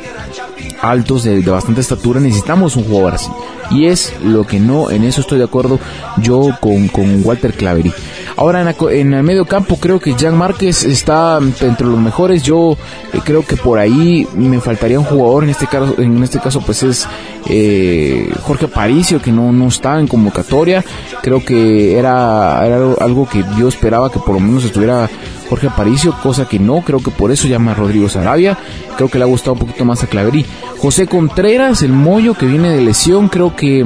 altos 0.81 1.23
de, 1.23 1.41
bastante 1.41 1.81
estatura, 1.81 2.19
necesitamos 2.19 2.75
un 2.75 2.83
jugador 2.85 3.15
así. 3.15 3.29
Y 3.71 3.85
es 3.85 4.13
lo 4.23 4.47
que 4.47 4.59
no, 4.59 4.89
en 4.89 5.03
eso 5.03 5.21
estoy 5.21 5.37
de 5.37 5.43
acuerdo 5.43 5.79
yo 6.17 6.49
con, 6.59 6.87
con 6.87 7.21
Walter 7.23 7.53
Clavery. 7.53 7.93
Ahora 8.39 8.61
en, 8.91 9.13
el 9.13 9.21
medio 9.21 9.43
campo 9.43 9.75
creo 9.75 9.99
que 9.99 10.13
Jan 10.13 10.37
Márquez 10.37 10.85
está 10.85 11.39
entre 11.39 11.85
los 11.85 11.99
mejores. 11.99 12.41
Yo 12.41 12.77
eh, 13.11 13.19
creo 13.21 13.45
que 13.45 13.57
por 13.57 13.79
ahí 13.79 14.25
me 14.33 14.61
faltaría 14.61 14.97
un 14.97 15.03
jugador. 15.03 15.43
En 15.43 15.49
este 15.49 15.67
caso, 15.67 15.95
en 15.97 16.23
este 16.23 16.39
caso 16.39 16.61
pues 16.61 16.81
es 16.83 17.05
eh, 17.49 18.31
Jorge 18.43 18.67
Aparicio 18.67 19.21
que 19.21 19.33
no, 19.33 19.51
no 19.51 19.67
está 19.67 19.99
en 19.99 20.07
convocatoria. 20.07 20.85
Creo 21.21 21.43
que 21.43 21.99
era, 21.99 22.65
era 22.65 22.77
algo 23.01 23.27
que 23.27 23.43
yo 23.57 23.67
esperaba 23.67 24.09
que 24.09 24.19
por 24.19 24.35
lo 24.35 24.39
menos 24.39 24.63
estuviera 24.63 25.09
Jorge 25.49 25.67
Aparicio, 25.67 26.15
cosa 26.23 26.47
que 26.47 26.59
no, 26.59 26.81
creo 26.81 26.99
que 26.99 27.11
por 27.11 27.31
eso 27.31 27.45
llama 27.49 27.71
a 27.71 27.75
Rodrigo 27.75 28.07
Sarabia, 28.07 28.57
creo 28.95 29.09
que 29.09 29.17
le 29.17 29.25
ha 29.25 29.27
gustado 29.27 29.53
un 29.53 29.59
poquito 29.59 29.83
más 29.83 30.01
a 30.03 30.07
Claverí. 30.07 30.45
José 30.77 31.07
Contreras, 31.07 31.81
el 31.81 31.91
Moyo 31.91 32.35
que 32.35 32.45
viene 32.45 32.69
de 32.69 32.81
lesión, 32.81 33.27
creo 33.27 33.53
que 33.53 33.85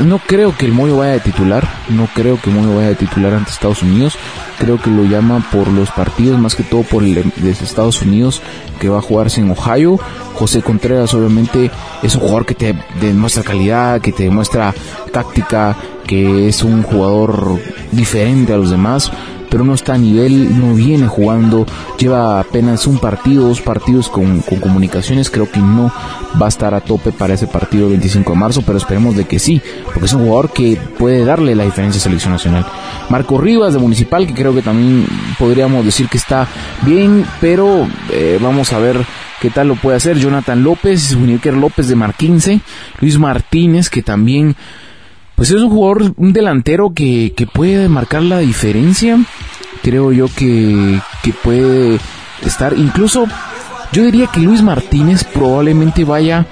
no 0.00 0.18
creo 0.18 0.56
que 0.56 0.66
el 0.66 0.72
Moyo 0.72 0.98
vaya 0.98 1.12
de 1.12 1.20
titular, 1.20 1.66
no 1.88 2.08
creo 2.14 2.40
que 2.40 2.50
el 2.50 2.56
Moyo 2.56 2.76
vaya 2.76 2.88
de 2.88 2.94
titular 2.96 3.32
ante 3.32 3.50
Estados 3.50 3.82
Unidos, 3.82 4.18
creo 4.58 4.80
que 4.80 4.90
lo 4.90 5.04
llama 5.04 5.44
por 5.50 5.68
los 5.68 5.90
partidos, 5.90 6.38
más 6.38 6.54
que 6.54 6.62
todo 6.62 6.82
por 6.82 7.02
el 7.02 7.14
de 7.14 7.50
Estados 7.50 8.02
Unidos 8.02 8.42
que 8.78 8.88
va 8.88 8.98
a 8.98 9.02
jugarse 9.02 9.40
en 9.40 9.50
Ohio. 9.50 9.98
José 10.34 10.62
Contreras 10.62 11.14
obviamente 11.14 11.70
es 12.02 12.14
un 12.14 12.20
jugador 12.20 12.46
que 12.46 12.54
te 12.54 12.74
demuestra 13.00 13.42
calidad, 13.42 14.00
que 14.00 14.12
te 14.12 14.24
demuestra 14.24 14.74
táctica, 15.12 15.76
que 16.06 16.48
es 16.48 16.62
un 16.62 16.82
jugador 16.82 17.58
diferente 17.92 18.52
a 18.52 18.58
los 18.58 18.70
demás 18.70 19.10
pero 19.56 19.64
no 19.64 19.72
está 19.72 19.94
a 19.94 19.96
nivel, 19.96 20.60
no 20.60 20.74
viene 20.74 21.06
jugando, 21.06 21.64
lleva 21.98 22.40
apenas 22.40 22.86
un 22.86 22.98
partido, 22.98 23.48
dos 23.48 23.62
partidos 23.62 24.10
con, 24.10 24.42
comunicaciones, 24.60 25.30
creo 25.30 25.50
que 25.50 25.60
no 25.60 25.90
va 26.38 26.44
a 26.44 26.48
estar 26.50 26.74
a 26.74 26.82
tope 26.82 27.10
para 27.10 27.32
ese 27.32 27.46
partido 27.46 27.86
el 27.86 27.92
25 27.92 28.32
de 28.32 28.38
marzo, 28.38 28.62
pero 28.66 28.76
esperemos 28.76 29.16
de 29.16 29.24
que 29.24 29.38
sí, 29.38 29.62
porque 29.86 30.04
es 30.04 30.12
un 30.12 30.26
jugador 30.26 30.52
que 30.52 30.76
puede 30.98 31.24
darle 31.24 31.54
la 31.54 31.64
diferencia 31.64 31.98
a 31.98 32.02
selección 32.02 32.34
nacional. 32.34 32.66
Marco 33.08 33.38
Rivas 33.38 33.72
de 33.72 33.78
Municipal, 33.78 34.26
que 34.26 34.34
creo 34.34 34.54
que 34.54 34.60
también 34.60 35.06
podríamos 35.38 35.86
decir 35.86 36.10
que 36.10 36.18
está 36.18 36.46
bien, 36.82 37.24
pero 37.40 37.88
eh, 38.10 38.38
vamos 38.42 38.74
a 38.74 38.78
ver 38.78 39.06
qué 39.40 39.48
tal 39.48 39.68
lo 39.68 39.76
puede 39.76 39.96
hacer. 39.96 40.18
Jonathan 40.18 40.62
López, 40.62 41.16
Wilker 41.16 41.54
López 41.54 41.88
de 41.88 41.96
Marquince, 41.96 42.60
Luis 43.00 43.18
Martínez, 43.18 43.88
que 43.88 44.02
también 44.02 44.54
pues 45.36 45.50
es 45.50 45.62
un 45.62 45.70
jugador, 45.70 46.14
un 46.16 46.32
delantero 46.32 46.92
que, 46.92 47.32
que 47.36 47.46
puede 47.46 47.88
marcar 47.88 48.22
la 48.22 48.38
diferencia. 48.38 49.18
Creo 49.82 50.10
yo 50.10 50.26
que, 50.34 51.00
que 51.22 51.32
puede 51.32 52.00
estar, 52.44 52.76
incluso 52.76 53.26
yo 53.92 54.02
diría 54.02 54.26
que 54.26 54.40
Luis 54.40 54.62
Martínez 54.62 55.24
probablemente 55.24 56.04
vaya 56.04 56.46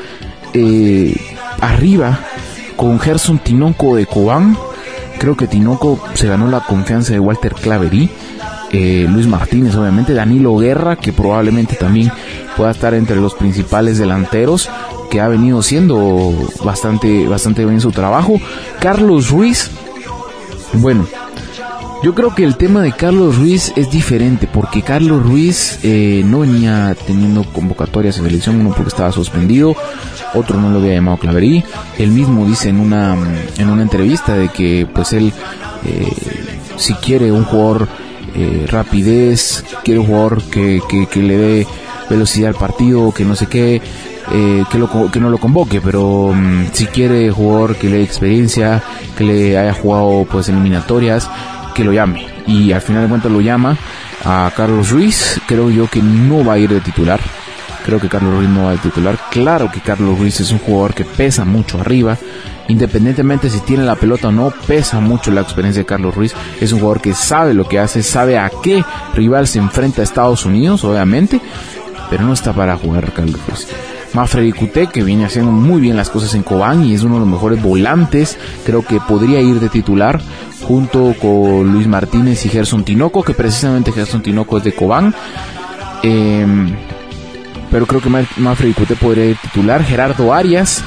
eh, 0.52 1.16
arriba 1.60 2.20
con 2.76 3.00
Gerson 3.00 3.38
Tinoco 3.38 3.96
de 3.96 4.06
Cobán. 4.06 4.56
Creo 5.18 5.36
que 5.36 5.46
Tinoco 5.46 5.98
se 6.14 6.28
ganó 6.28 6.48
la 6.48 6.60
confianza 6.60 7.12
de 7.12 7.20
Walter 7.20 7.54
Claverí. 7.54 8.08
Eh, 8.70 9.06
Luis 9.08 9.26
Martínez, 9.26 9.74
obviamente, 9.76 10.14
Danilo 10.14 10.56
Guerra, 10.56 10.96
que 10.96 11.12
probablemente 11.12 11.76
también 11.76 12.12
pueda 12.56 12.70
estar 12.72 12.94
entre 12.94 13.16
los 13.16 13.34
principales 13.34 13.98
delanteros 13.98 14.68
que 15.14 15.20
ha 15.20 15.28
venido 15.28 15.62
siendo 15.62 16.34
bastante, 16.64 17.28
bastante 17.28 17.64
bien 17.64 17.80
su 17.80 17.92
trabajo. 17.92 18.40
Carlos 18.80 19.30
Ruiz, 19.30 19.70
bueno, 20.72 21.06
yo 22.02 22.16
creo 22.16 22.34
que 22.34 22.42
el 22.42 22.56
tema 22.56 22.82
de 22.82 22.90
Carlos 22.90 23.38
Ruiz 23.38 23.72
es 23.76 23.92
diferente 23.92 24.48
porque 24.52 24.82
Carlos 24.82 25.22
Ruiz 25.22 25.78
eh, 25.84 26.24
no 26.26 26.40
venía 26.40 26.96
teniendo 27.06 27.44
convocatorias 27.44 28.18
en 28.18 28.24
selección, 28.24 28.60
uno 28.60 28.70
porque 28.70 28.88
estaba 28.88 29.12
suspendido, 29.12 29.76
otro 30.34 30.60
no 30.60 30.70
lo 30.70 30.80
había 30.80 30.94
llamado 30.94 31.18
Claverí. 31.18 31.62
Él 31.96 32.10
mismo 32.10 32.44
dice 32.44 32.70
en 32.70 32.80
una, 32.80 33.16
en 33.56 33.70
una 33.70 33.82
entrevista 33.82 34.34
de 34.34 34.48
que 34.48 34.84
pues 34.92 35.12
él 35.12 35.32
eh, 35.86 36.12
si 36.74 36.94
quiere 36.94 37.30
un 37.30 37.44
jugador 37.44 37.86
eh, 38.34 38.66
rapidez, 38.68 39.64
quiere 39.84 40.00
un 40.00 40.06
jugador 40.06 40.42
que, 40.42 40.80
que, 40.88 41.06
que 41.06 41.22
le 41.22 41.36
dé 41.36 41.66
velocidad 42.10 42.48
al 42.48 42.56
partido, 42.56 43.12
que 43.12 43.24
no 43.24 43.36
sé 43.36 43.46
qué, 43.46 43.80
eh, 44.32 44.64
que, 44.70 44.78
lo, 44.78 45.10
que 45.10 45.20
no 45.20 45.30
lo 45.30 45.38
convoque, 45.38 45.80
pero 45.80 46.32
mm, 46.34 46.66
si 46.72 46.86
quiere 46.86 47.30
jugador 47.30 47.76
que 47.76 47.88
le 47.88 47.98
dé 47.98 48.02
experiencia, 48.02 48.82
que 49.16 49.24
le 49.24 49.58
haya 49.58 49.74
jugado 49.74 50.26
pues 50.30 50.48
eliminatorias, 50.48 51.28
que 51.74 51.84
lo 51.84 51.92
llame. 51.92 52.26
Y 52.46 52.72
al 52.72 52.80
final 52.80 53.02
de 53.02 53.08
cuentas 53.08 53.32
lo 53.32 53.40
llama 53.40 53.76
a 54.24 54.50
Carlos 54.56 54.90
Ruiz, 54.90 55.40
creo 55.46 55.70
yo 55.70 55.88
que 55.88 56.02
no 56.02 56.44
va 56.44 56.54
a 56.54 56.58
ir 56.58 56.70
de 56.70 56.80
titular. 56.80 57.20
Creo 57.84 58.00
que 58.00 58.08
Carlos 58.08 58.34
Ruiz 58.34 58.48
no 58.48 58.64
va 58.64 58.70
de 58.70 58.78
titular. 58.78 59.18
Claro 59.30 59.70
que 59.70 59.80
Carlos 59.80 60.18
Ruiz 60.18 60.40
es 60.40 60.50
un 60.50 60.58
jugador 60.58 60.94
que 60.94 61.04
pesa 61.04 61.44
mucho 61.44 61.78
arriba. 61.78 62.16
Independientemente 62.68 63.50
si 63.50 63.60
tiene 63.60 63.84
la 63.84 63.94
pelota 63.94 64.28
o 64.28 64.32
no, 64.32 64.50
pesa 64.66 65.00
mucho 65.00 65.30
la 65.30 65.42
experiencia 65.42 65.82
de 65.82 65.86
Carlos 65.86 66.14
Ruiz. 66.14 66.34
Es 66.62 66.72
un 66.72 66.78
jugador 66.78 67.02
que 67.02 67.12
sabe 67.12 67.52
lo 67.52 67.68
que 67.68 67.78
hace, 67.78 68.02
sabe 68.02 68.38
a 68.38 68.50
qué 68.62 68.82
rival 69.12 69.46
se 69.46 69.58
enfrenta 69.58 70.00
a 70.00 70.04
Estados 70.04 70.46
Unidos, 70.46 70.82
obviamente. 70.82 71.42
Pero 72.08 72.24
no 72.24 72.32
está 72.32 72.54
para 72.54 72.78
jugar 72.78 73.12
Carlos 73.12 73.40
Ruiz. 73.46 73.68
Mafredi 74.14 74.52
Cute, 74.52 74.86
que 74.86 75.02
viene 75.02 75.24
haciendo 75.24 75.50
muy 75.50 75.80
bien 75.80 75.96
las 75.96 76.08
cosas 76.08 76.34
en 76.34 76.42
Cobán 76.42 76.84
y 76.84 76.94
es 76.94 77.02
uno 77.02 77.14
de 77.14 77.20
los 77.20 77.28
mejores 77.28 77.60
volantes, 77.60 78.38
creo 78.64 78.82
que 78.82 79.00
podría 79.00 79.40
ir 79.40 79.60
de 79.60 79.68
titular 79.68 80.20
junto 80.62 81.14
con 81.20 81.72
Luis 81.72 81.86
Martínez 81.86 82.46
y 82.46 82.48
Gerson 82.48 82.84
Tinoco, 82.84 83.22
que 83.22 83.34
precisamente 83.34 83.92
Gerson 83.92 84.22
Tinoco 84.22 84.58
es 84.58 84.64
de 84.64 84.72
Cobán. 84.72 85.14
Em, 86.02 86.74
pero 87.70 87.86
creo 87.86 88.00
que 88.00 88.10
Mafredi 88.36 88.72
Cute 88.72 88.94
podría 88.94 89.26
ir 89.26 89.36
titular. 89.36 89.82
Gerardo 89.82 90.32
Arias, 90.32 90.84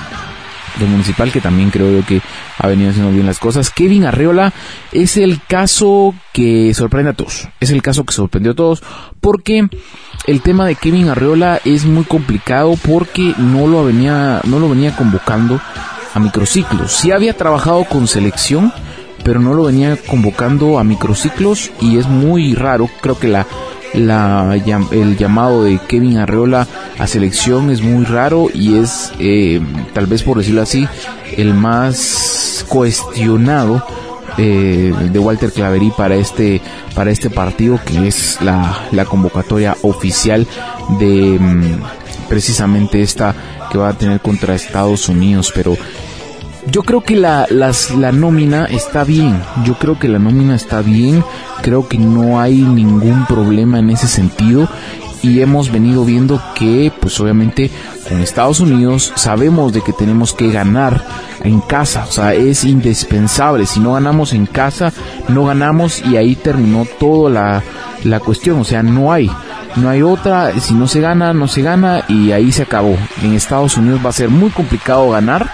de 0.80 0.86
Municipal, 0.86 1.32
que 1.32 1.42
también 1.42 1.70
creo 1.70 1.92
yo 1.92 2.06
que 2.06 2.22
ha 2.58 2.68
venido 2.68 2.92
haciendo 2.92 3.12
bien 3.12 3.26
las 3.26 3.40
cosas. 3.40 3.70
Kevin 3.70 4.06
Arreola 4.06 4.54
es 4.92 5.18
el 5.18 5.42
caso 5.48 6.14
que 6.34 6.74
sorprende 6.74 7.12
a 7.12 7.14
todos. 7.14 7.48
Es 7.60 7.72
el 7.72 7.82
caso 7.82 8.06
que 8.06 8.14
sorprendió 8.14 8.52
a 8.52 8.56
todos 8.56 8.84
porque 9.20 9.68
el 10.26 10.42
tema 10.42 10.66
de 10.66 10.76
Kevin 10.76 11.10
Arreola 11.10 11.60
es 11.64 11.86
muy 11.86 12.04
complicado 12.04 12.76
porque 12.86 13.34
no 13.38 13.68
lo 13.68 13.86
venía, 13.86 14.42
no 14.46 14.60
lo 14.60 14.70
venía 14.70 14.96
convocando 14.96 15.60
a 16.14 16.20
microciclos. 16.20 16.92
Sí 16.92 17.12
había 17.12 17.36
trabajado 17.36 17.86
con 17.86 18.08
selección, 18.08 18.74
pero 19.24 19.40
no 19.40 19.54
lo 19.54 19.64
venía 19.64 19.98
convocando 19.98 20.80
a 20.80 20.84
microciclos 20.84 21.72
y 21.80 21.98
es 21.98 22.08
muy 22.08 22.56
raro. 22.56 22.90
Creo 23.02 23.20
que 23.20 23.28
la, 23.28 23.46
la, 23.94 24.56
el 24.92 25.18
llamado 25.18 25.64
de 25.64 25.80
Kevin 25.88 26.18
Arreola 26.18 26.68
a 26.98 27.08
selección 27.08 27.70
es 27.70 27.82
muy 27.82 28.06
raro 28.06 28.48
y 28.54 28.78
es, 28.78 29.12
eh, 29.20 29.62
tal 29.94 30.08
vez 30.08 30.24
por 30.24 30.38
decirlo 30.38 30.62
así, 30.62 30.88
el 31.36 31.54
más 31.54 32.66
cuestionado 32.68 33.84
eh, 34.38 34.94
de 35.12 35.20
Walter 35.20 35.52
Claverí 35.52 35.92
para 35.96 36.16
este 36.16 36.62
para 36.94 37.12
este 37.12 37.30
partido 37.30 37.80
que 37.84 38.08
es 38.08 38.40
la, 38.42 39.06
convocatoria 39.06 39.76
oficial 39.82 40.46
de 41.00 41.40
mm, 41.40 41.82
precisamente 42.30 43.02
esta 43.02 43.34
que 43.72 43.78
va 43.78 43.90
a 43.90 43.94
tener 43.94 44.20
contra 44.20 44.54
Estados 44.54 45.10
Unidos 45.10 45.52
pero 45.56 45.78
yo 46.72 46.84
creo 46.84 47.02
que 47.02 47.16
la, 47.16 47.48
las, 47.50 47.92
la 47.92 48.12
nómina 48.12 48.66
está 48.66 49.04
bien. 49.04 49.42
Yo 49.64 49.76
creo 49.76 49.98
que 49.98 50.10
la 50.10 50.20
nómina 50.20 50.56
está 50.56 50.82
bien. 50.82 51.24
Creo 51.62 51.88
que 51.88 51.98
no 51.98 52.40
hay 52.40 52.62
ningún 52.62 53.26
problema 53.26 53.80
en 53.80 53.90
ese 53.90 54.08
sentido. 54.08 54.68
Y 55.24 55.42
hemos 55.42 55.72
venido 55.72 56.06
viendo 56.06 56.42
que, 56.54 56.92
pues 57.02 57.20
obviamente, 57.20 57.72
con 58.08 58.22
Estados 58.22 58.60
Unidos 58.60 59.12
sabemos 59.16 59.74
de 59.74 59.82
que 59.82 59.92
tenemos 59.92 60.34
que 60.34 60.52
ganar 60.52 61.04
en 61.44 61.60
casa. 61.60 62.06
O 62.08 62.12
sea, 62.12 62.34
es 62.34 62.64
indispensable. 62.64 63.66
Si 63.66 63.80
no 63.80 63.94
ganamos 63.94 64.34
en 64.34 64.46
casa, 64.46 64.94
no 65.28 65.46
ganamos 65.46 66.04
y 66.06 66.18
ahí 66.18 66.36
terminó 66.36 66.86
toda 67.00 67.30
la, 67.30 67.64
la 68.04 68.20
cuestión. 68.20 68.60
O 68.60 68.64
sea, 68.64 68.84
no 68.84 69.12
hay. 69.12 69.30
No 69.76 69.90
hay 69.90 70.02
otra, 70.02 70.60
si 70.60 70.74
no 70.74 70.88
se 70.88 71.02
gana, 71.02 71.34
no 71.34 71.48
se 71.48 71.62
gana 71.62 72.04
y 72.08 72.32
ahí 72.32 72.52
se 72.52 72.64
acabó. 72.64 72.96
En 73.22 73.34
Estados 73.34 73.78
Unidos 73.78 74.02
va 74.04 74.10
a 74.10 74.14
ser 74.14 74.30
muy 74.30 74.50
complicado 74.50 75.10
ganar 75.12 75.52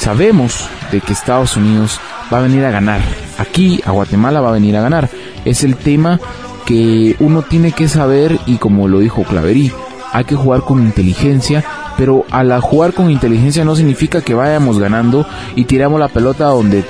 Sabemos 0.00 0.66
de 0.90 1.02
que 1.02 1.12
Estados 1.12 1.58
Unidos 1.58 2.00
va 2.32 2.38
a 2.38 2.40
venir 2.40 2.64
a 2.64 2.70
ganar. 2.70 3.02
Aquí 3.36 3.82
a 3.84 3.90
Guatemala 3.90 4.40
va 4.40 4.48
a 4.48 4.52
venir 4.52 4.74
a 4.74 4.80
ganar. 4.80 5.10
Es 5.44 5.64
el 5.64 5.76
tema 5.76 6.20
que 6.66 7.16
uno 7.18 7.42
tiene 7.42 7.72
que 7.72 7.88
saber, 7.88 8.38
y 8.46 8.56
como 8.56 8.88
lo 8.88 9.00
dijo 9.00 9.24
Claverí, 9.24 9.72
hay 10.12 10.24
que 10.24 10.36
jugar 10.36 10.62
con 10.62 10.80
inteligencia, 10.82 11.64
pero 11.96 12.24
al 12.30 12.58
jugar 12.60 12.92
con 12.92 13.10
inteligencia 13.10 13.64
no 13.64 13.76
significa 13.76 14.20
que 14.22 14.34
vayamos 14.34 14.78
ganando 14.78 15.26
y 15.54 15.64
tiramos 15.64 16.00
la 16.00 16.08
pelota 16.08 16.46
donde 16.46 16.84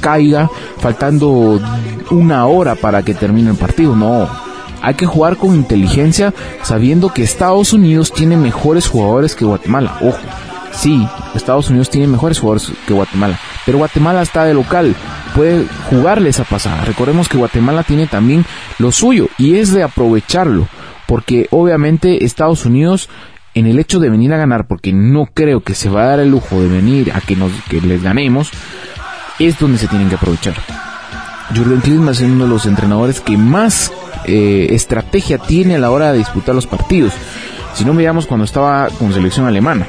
caiga 0.00 0.50
faltando 0.78 1.60
una 2.10 2.46
hora 2.46 2.74
para 2.74 3.02
que 3.02 3.14
termine 3.14 3.50
el 3.50 3.56
partido, 3.56 3.96
no. 3.96 4.28
Hay 4.82 4.94
que 4.94 5.06
jugar 5.06 5.36
con 5.36 5.54
inteligencia 5.54 6.34
sabiendo 6.62 7.12
que 7.12 7.22
Estados 7.22 7.72
Unidos 7.72 8.12
tiene 8.12 8.36
mejores 8.36 8.88
jugadores 8.88 9.36
que 9.36 9.44
Guatemala. 9.44 9.96
Ojo, 10.00 10.18
sí, 10.72 11.06
Estados 11.34 11.70
Unidos 11.70 11.88
tiene 11.88 12.08
mejores 12.08 12.40
jugadores 12.40 12.72
que 12.86 12.92
Guatemala, 12.92 13.38
pero 13.64 13.78
Guatemala 13.78 14.22
está 14.22 14.44
de 14.44 14.54
local, 14.54 14.96
puede 15.34 15.66
jugarle 15.90 16.30
esa 16.30 16.44
pasada. 16.44 16.84
Recordemos 16.84 17.28
que 17.28 17.38
Guatemala 17.38 17.82
tiene 17.82 18.06
también 18.06 18.44
lo 18.78 18.92
suyo 18.92 19.28
y 19.38 19.56
es 19.56 19.72
de 19.72 19.82
aprovecharlo, 19.82 20.68
porque 21.06 21.48
obviamente 21.50 22.24
Estados 22.24 22.64
Unidos 22.64 23.08
en 23.54 23.66
el 23.66 23.78
hecho 23.78 24.00
de 24.00 24.08
venir 24.08 24.32
a 24.32 24.38
ganar, 24.38 24.66
porque 24.66 24.92
no 24.92 25.26
creo 25.32 25.62
que 25.62 25.74
se 25.74 25.90
va 25.90 26.04
a 26.04 26.06
dar 26.06 26.20
el 26.20 26.30
lujo 26.30 26.60
de 26.60 26.68
venir 26.68 27.12
a 27.12 27.20
que 27.20 27.36
nos 27.36 27.52
que 27.68 27.80
les 27.80 28.02
ganemos, 28.02 28.50
es 29.38 29.58
donde 29.58 29.78
se 29.78 29.88
tienen 29.88 30.08
que 30.08 30.14
aprovechar. 30.14 30.54
Jürgen 31.54 31.80
Klinsmann 31.80 32.14
es 32.14 32.20
uno 32.22 32.44
de 32.44 32.50
los 32.50 32.64
entrenadores 32.64 33.20
que 33.20 33.36
más 33.36 33.92
eh, 34.24 34.68
estrategia 34.70 35.38
tiene 35.38 35.74
a 35.74 35.78
la 35.78 35.90
hora 35.90 36.12
de 36.12 36.18
disputar 36.18 36.54
los 36.54 36.66
partidos. 36.66 37.12
Si 37.74 37.84
no 37.84 37.94
veamos 37.94 38.26
cuando 38.26 38.44
estaba 38.44 38.88
con 38.98 39.12
selección 39.12 39.46
alemana. 39.46 39.86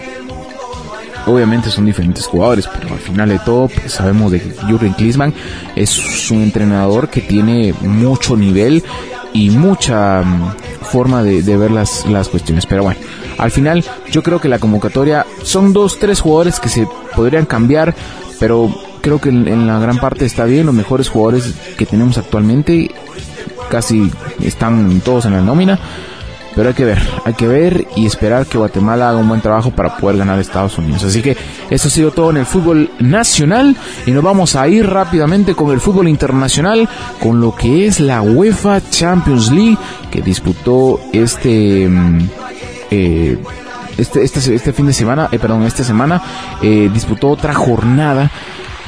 Obviamente 1.25 1.69
son 1.69 1.85
diferentes 1.85 2.25
jugadores, 2.27 2.67
pero 2.67 2.93
al 2.93 2.99
final 2.99 3.29
de 3.29 3.39
todo 3.39 3.69
pues, 3.69 3.93
sabemos 3.93 4.31
de 4.31 4.41
que 4.41 4.51
Jürgen 4.67 4.93
Klinsmann 4.93 5.33
es 5.75 6.29
un 6.31 6.43
entrenador 6.43 7.09
que 7.09 7.21
tiene 7.21 7.73
mucho 7.81 8.35
nivel 8.35 8.83
y 9.31 9.49
mucha 9.49 10.21
mm, 10.21 10.55
forma 10.81 11.23
de, 11.23 11.57
ver 11.57 11.71
las, 11.71 12.05
las 12.05 12.29
cuestiones. 12.29 12.65
Pero 12.65 12.83
bueno, 12.83 12.99
al 13.37 13.51
final 13.51 13.83
yo 14.11 14.21
creo 14.21 14.39
que 14.39 14.49
la 14.49 14.59
convocatoria 14.59 15.25
son 15.43 15.73
dos, 15.73 15.97
tres 15.99 16.21
jugadores 16.21 16.59
que 16.59 16.69
se 16.69 16.87
podrían 17.15 17.45
cambiar, 17.45 17.95
pero 18.39 18.73
creo 19.01 19.19
que 19.19 19.29
en, 19.29 19.67
la 19.67 19.79
gran 19.79 19.99
parte 19.99 20.25
está 20.25 20.45
bien. 20.45 20.65
Los 20.65 20.75
mejores 20.75 21.09
jugadores 21.09 21.53
que 21.77 21.85
tenemos 21.85 22.17
actualmente 22.17 22.91
casi 23.69 24.11
están 24.41 25.01
todos 25.01 25.25
en 25.25 25.33
la 25.33 25.41
nómina. 25.41 25.79
Pero 26.55 26.69
hay 26.69 26.75
que 26.75 26.85
ver, 26.85 26.99
hay 27.25 27.33
que 27.33 27.47
ver 27.47 27.87
y 27.95 28.05
esperar 28.05 28.45
que 28.45 28.57
Guatemala 28.57 29.09
haga 29.09 29.17
un 29.17 29.27
buen 29.27 29.41
trabajo 29.41 29.71
para 29.71 29.97
poder 29.97 30.17
ganar 30.17 30.37
a 30.37 30.41
Estados 30.41 30.77
Unidos. 30.77 31.03
Así 31.03 31.21
que 31.21 31.35
eso 31.69 31.87
ha 31.87 31.91
sido 31.91 32.11
todo 32.11 32.29
en 32.29 32.37
el 32.37 32.45
fútbol 32.45 32.91
nacional 32.99 33.75
y 34.05 34.11
nos 34.11 34.23
vamos 34.23 34.55
a 34.55 34.67
ir 34.67 34.87
rápidamente 34.87 35.55
con 35.55 35.71
el 35.71 35.79
fútbol 35.79 36.07
internacional, 36.07 36.87
con 37.19 37.41
lo 37.41 37.55
que 37.55 37.87
es 37.87 37.99
la 37.99 38.21
UEFA 38.21 38.81
Champions 38.89 39.51
League 39.51 39.77
que 40.11 40.21
disputó 40.21 40.99
este... 41.11 41.87
Mm, 41.89 42.29
eh, 42.91 43.37
este, 43.97 44.23
este, 44.23 44.55
este, 44.55 44.73
fin 44.73 44.87
de 44.87 44.93
semana, 44.93 45.29
eh, 45.31 45.37
perdón, 45.37 45.63
esta 45.63 45.83
semana, 45.83 46.21
eh, 46.63 46.89
disputó 46.91 47.29
otra 47.29 47.53
jornada 47.53 48.31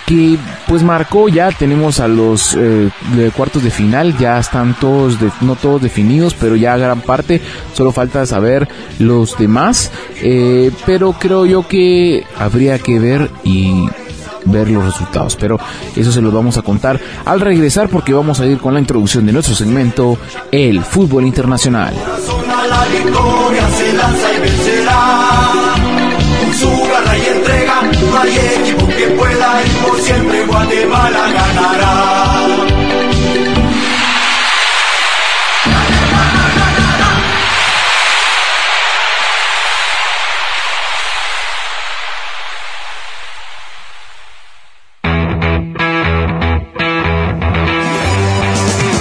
que 0.06 0.38
pues 0.68 0.84
marcó 0.84 1.30
ya 1.30 1.52
tenemos 1.52 2.00
a 2.00 2.08
los 2.08 2.56
eh, 2.58 2.92
cuartos 3.36 3.64
de 3.64 3.72
final 3.72 4.18
ya 4.18 4.40
están 4.40 4.76
todos 4.80 5.18
no 5.42 5.56
todos 5.56 5.82
definidos 5.82 6.36
pero 6.36 6.56
ya 6.56 6.78
gran 6.78 7.02
parte 7.02 7.42
solo 7.74 7.92
falta 7.92 8.26
saber 8.26 8.68
los 9.00 9.38
demás 9.38 9.92
eh, 10.22 10.72
pero 10.86 11.14
creo 11.14 11.46
yo 11.46 11.68
que 11.68 12.24
habría 12.38 12.78
que 12.80 13.00
ver 13.00 13.32
y 13.44 13.88
ver 14.46 14.70
los 14.70 14.86
resultados 14.86 15.36
pero 15.36 15.60
eso 15.96 16.12
se 16.12 16.22
los 16.22 16.34
vamos 16.34 16.58
a 16.58 16.62
contar 16.62 17.00
al 17.26 17.40
regresar 17.40 17.90
porque 17.90 18.14
vamos 18.14 18.40
a 18.40 18.46
ir 18.46 18.60
con 18.60 18.76
la 18.76 18.80
introducción 18.80 19.26
de 19.26 19.34
nuestro 19.34 19.56
segmento 19.56 20.18
el 20.52 20.84
fútbol 20.84 21.26
internacional 21.26 21.96
su 26.56 26.70
garra 26.70 27.18
y 27.18 27.26
entrega, 27.26 27.82
no 27.82 28.20
hay 28.20 28.38
equipo 28.62 28.88
que 28.88 29.08
pueda 29.08 29.62
ir 29.66 29.72
por 29.80 30.00
siempre, 30.00 30.46
Guatemala 30.46 31.32
ganará. 31.34 32.16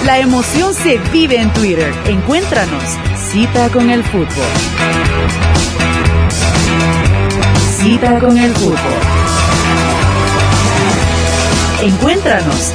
La 0.05 0.19
emoción 0.19 0.73
se 0.73 0.97
vive 1.11 1.41
en 1.41 1.51
Twitter. 1.53 1.93
Encuéntranos. 2.05 2.83
Cita 3.31 3.69
con 3.69 3.89
el 3.89 4.03
fútbol. 4.03 5.04
Cita 7.85 8.19
con 8.19 8.35
el 8.35 8.51
fútbol. 8.55 8.77
Encuéntranos. 11.83 12.73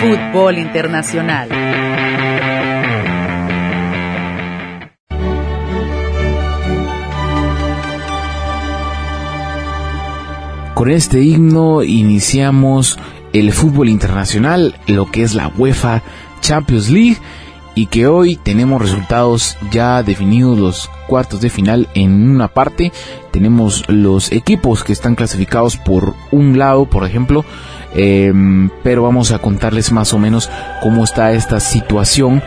Fútbol 0.00 0.58
Internacional. 0.58 1.48
Con 10.74 10.90
este 10.92 11.20
himno 11.20 11.82
iniciamos 11.82 12.96
el 13.32 13.52
fútbol 13.52 13.88
internacional, 13.88 14.76
lo 14.86 15.10
que 15.10 15.24
es 15.24 15.34
la 15.34 15.48
UEFA 15.48 16.02
Champions 16.40 16.90
League 16.90 17.18
y 17.74 17.86
que 17.86 18.06
hoy 18.06 18.36
tenemos 18.36 18.80
resultados 18.80 19.56
ya 19.70 20.02
definidos 20.02 20.58
los 20.58 20.90
cuartos 21.08 21.40
de 21.40 21.50
final 21.50 21.88
en 21.94 22.30
una 22.30 22.48
parte. 22.48 22.92
Tenemos 23.30 23.84
los 23.88 24.32
equipos 24.32 24.84
que 24.84 24.92
están 24.92 25.14
clasificados 25.14 25.76
por 25.76 26.14
un 26.30 26.58
lado 26.58 26.86
por 26.86 27.04
ejemplo 27.04 27.44
em, 27.94 28.70
pero 28.82 29.02
vamos 29.02 29.32
a 29.32 29.38
contarles 29.38 29.92
más 29.92 30.12
o 30.14 30.18
menos 30.18 30.50
cómo 30.82 31.04
está 31.04 31.32
esta 31.32 31.60
situación 31.60 32.42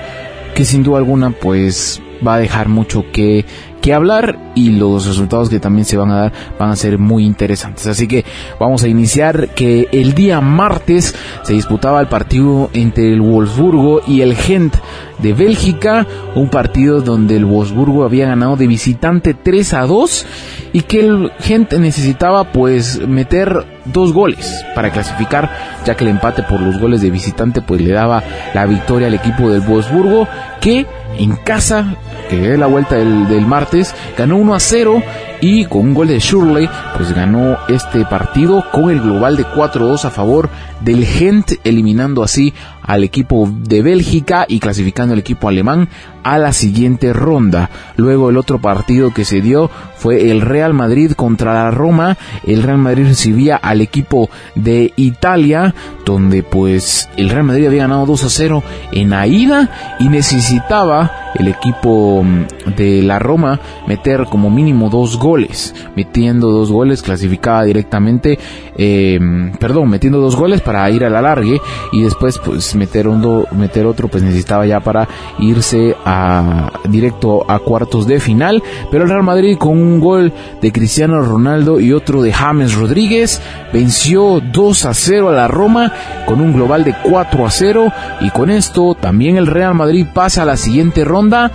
que 0.56 0.66
sin 0.66 0.84
duda 0.84 0.98
alguna 0.98 1.32
pues 1.32 2.02
va 2.26 2.36
a 2.36 2.40
dejar 2.40 2.68
mucho 2.70 3.06
que 3.12 3.46
que 3.88 3.94
hablar 3.94 4.38
y 4.54 4.72
los 4.72 5.06
resultados 5.06 5.50
que 5.50 5.62
también 5.62 5.86
se 5.86 5.96
van 5.96 6.12
a 6.12 6.18
dar 6.24 6.34
van 6.60 6.72
a 6.72 6.76
ser 6.76 6.98
muy 6.98 7.24
interesantes. 7.24 7.88
Así 7.88 8.06
que 8.06 8.26
vamos 8.60 8.84
a 8.84 8.90
iniciar 8.90 9.48
que 9.56 9.88
el 9.94 10.14
día 10.14 10.42
martes 10.42 11.16
se 11.44 11.54
disputaba 11.54 12.02
el 12.02 12.08
partido 12.08 12.70
entre 12.74 13.14
el 13.14 13.22
Wolfsburgo 13.22 14.02
y 14.06 14.20
el 14.20 14.36
Gent 14.36 14.76
de 15.20 15.32
Bélgica, 15.32 16.06
un 16.36 16.50
partido 16.50 17.00
donde 17.00 17.38
el 17.38 17.46
Wolfsburgo 17.46 18.04
había 18.04 18.28
ganado 18.28 18.58
de 18.58 18.68
visitante 18.68 19.34
3 19.34 19.74
a 19.76 19.86
2 19.86 20.26
y 20.74 20.82
que 20.82 21.00
el 21.00 21.32
Gent 21.40 21.72
necesitaba 21.72 22.52
pues 22.52 23.00
meter 23.08 23.66
dos 23.86 24.12
goles 24.12 24.66
para 24.76 24.92
clasificar, 24.92 25.50
ya 25.86 25.96
que 25.96 26.04
el 26.04 26.10
empate 26.10 26.44
por 26.44 26.60
los 26.60 26.78
goles 26.78 27.02
de 27.02 27.10
visitante 27.10 27.62
pues 27.62 27.80
le 27.80 27.94
daba 27.94 28.22
la 28.54 28.66
victoria 28.66 29.08
al 29.08 29.14
equipo 29.14 29.50
del 29.50 29.62
Wolfsburgo 29.62 30.28
que 30.60 30.86
en 31.18 31.36
casa 31.36 31.98
que 32.30 32.54
es 32.54 32.60
la 32.60 32.68
vuelta 32.68 32.96
del, 32.96 33.28
del, 33.28 33.46
martes, 33.46 33.96
ganó 34.18 34.38
1 34.38 34.54
a 34.54 34.60
0 34.60 35.04
y 35.42 35.66
con 35.66 35.82
un 35.82 35.94
gol 35.94 36.08
de 36.08 36.20
Shirley, 36.20 36.70
pues 36.96 37.14
ganó 37.14 37.58
este 37.68 38.06
partido 38.06 38.66
con 38.72 38.90
el 38.90 39.00
global 39.00 39.38
de 39.38 39.46
4-2 39.46 40.06
a 40.06 40.10
favor 40.10 40.50
del 40.82 41.06
Gent, 41.06 41.54
eliminando 41.64 42.24
así 42.24 42.54
al 42.88 43.04
equipo 43.04 43.48
de 43.52 43.82
Bélgica 43.82 44.46
y 44.48 44.60
clasificando 44.60 45.14
al 45.14 45.20
equipo 45.20 45.48
alemán 45.48 45.90
a 46.24 46.38
la 46.38 46.52
siguiente 46.52 47.14
ronda. 47.14 47.70
Luego 47.96 48.30
el 48.30 48.38
otro 48.38 48.60
partido 48.60 49.14
que 49.14 49.24
se 49.24 49.42
dio 49.42 49.70
fue 49.96 50.30
el 50.30 50.42
Real 50.42 50.74
Madrid 50.74 51.14
contra 51.14 51.54
la 51.54 51.72
Roma. 51.72 52.18
El 52.46 52.64
Real 52.64 52.78
Madrid 52.78 53.08
recibía 53.08 53.56
al 53.56 53.82
equipo 53.82 54.30
de 54.56 54.94
Italia, 54.98 55.74
donde 56.06 56.44
pues 56.44 57.10
el 57.16 57.30
Real 57.30 57.46
Madrid 57.46 57.68
había 57.68 57.84
ganado 57.84 58.06
2 58.06 58.24
a 58.26 58.30
0 58.30 58.64
en 58.92 59.14
Aida 59.14 59.98
y 60.00 60.10
necesitaba 60.10 61.28
el 61.36 61.48
equipo 61.48 62.24
mm, 62.24 62.76
de 62.76 63.02
la 63.04 63.20
Roma 63.20 63.60
meter 63.88 64.26
como 64.26 64.50
mínimo 64.50 64.90
dos 64.90 65.18
goles. 65.18 65.74
Metiendo 65.96 66.50
dos 66.50 66.72
goles 66.72 67.02
clasificaba 67.02 67.64
directamente, 67.64 68.38
eh, 68.76 69.20
perdón, 69.60 69.90
metiendo 69.90 70.20
dos 70.20 70.36
goles 70.36 70.62
para 70.62 70.90
ir 70.90 71.06
a 71.06 71.10
la 71.10 71.22
largue 71.22 71.60
y 71.92 72.04
después 72.04 72.40
pues 72.44 72.76
meter, 72.78 73.08
meter 73.08 73.86
otro 73.86 74.08
pues 74.08 74.24
necesitaba 74.24 74.66
ya 74.66 74.80
para 74.80 75.08
irse 75.40 75.96
a 76.06 76.72
directo 76.90 77.50
a 77.50 77.60
cuartos 77.60 78.08
de 78.08 78.20
final. 78.20 78.64
Pero 78.92 79.04
el 79.04 79.10
Real 79.10 79.24
Madrid 79.24 79.58
con 79.58 79.72
un 79.72 80.00
gol 80.00 80.34
de 80.62 80.72
Cristiano 80.72 81.22
Ronaldo 81.22 81.80
y 81.80 81.94
otro 81.94 82.22
de 82.22 82.32
James 82.32 82.76
Rodríguez 82.76 83.42
venció 83.74 84.40
2 84.42 84.86
a 84.86 84.94
0 84.94 85.30
a 85.30 85.34
la 85.34 85.48
Roma 85.48 85.92
con 86.26 86.42
un 86.42 86.54
global 86.54 86.84
de 86.84 86.96
4 87.04 87.46
a 87.46 87.52
0 87.52 87.94
y 88.22 88.30
con 88.30 88.50
esto 88.50 88.96
también 88.96 89.38
el 89.38 89.48
Real 89.48 89.76
Madrid 89.76 90.06
pasa 90.14 90.44
a 90.44 90.46
la 90.46 90.58
siguiente 90.58 91.04
ronda 91.04 91.52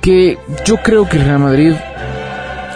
que 0.00 0.38
yo 0.64 0.76
creo 0.76 1.08
que 1.08 1.16
el 1.16 1.24
Real 1.24 1.40
Madrid 1.40 1.74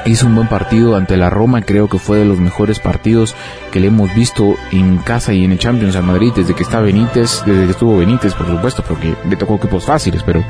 hizo 0.06 0.26
un 0.26 0.34
buen 0.34 0.48
partido 0.48 0.96
ante 0.96 1.16
la 1.16 1.30
Roma, 1.30 1.62
creo 1.62 1.88
que 1.88 1.98
fue 1.98 2.18
de 2.18 2.24
los 2.24 2.38
mejores 2.38 2.80
partidos 2.80 3.34
que 3.70 3.80
le 3.80 3.88
hemos 3.88 4.14
visto 4.14 4.56
en 4.72 4.98
casa 4.98 5.32
y 5.32 5.44
en 5.44 5.52
el 5.52 5.58
Champions 5.58 5.96
a 5.96 6.02
Madrid 6.02 6.32
desde 6.34 6.54
que 6.54 6.62
está 6.62 6.80
Benítez, 6.80 7.42
desde 7.44 7.64
que 7.64 7.70
estuvo 7.70 7.98
Benítez, 7.98 8.34
por 8.34 8.46
supuesto, 8.46 8.82
porque 8.86 9.14
le 9.28 9.36
tocó 9.36 9.56
equipos 9.56 9.84
fáciles, 9.84 10.22
pero 10.22 10.40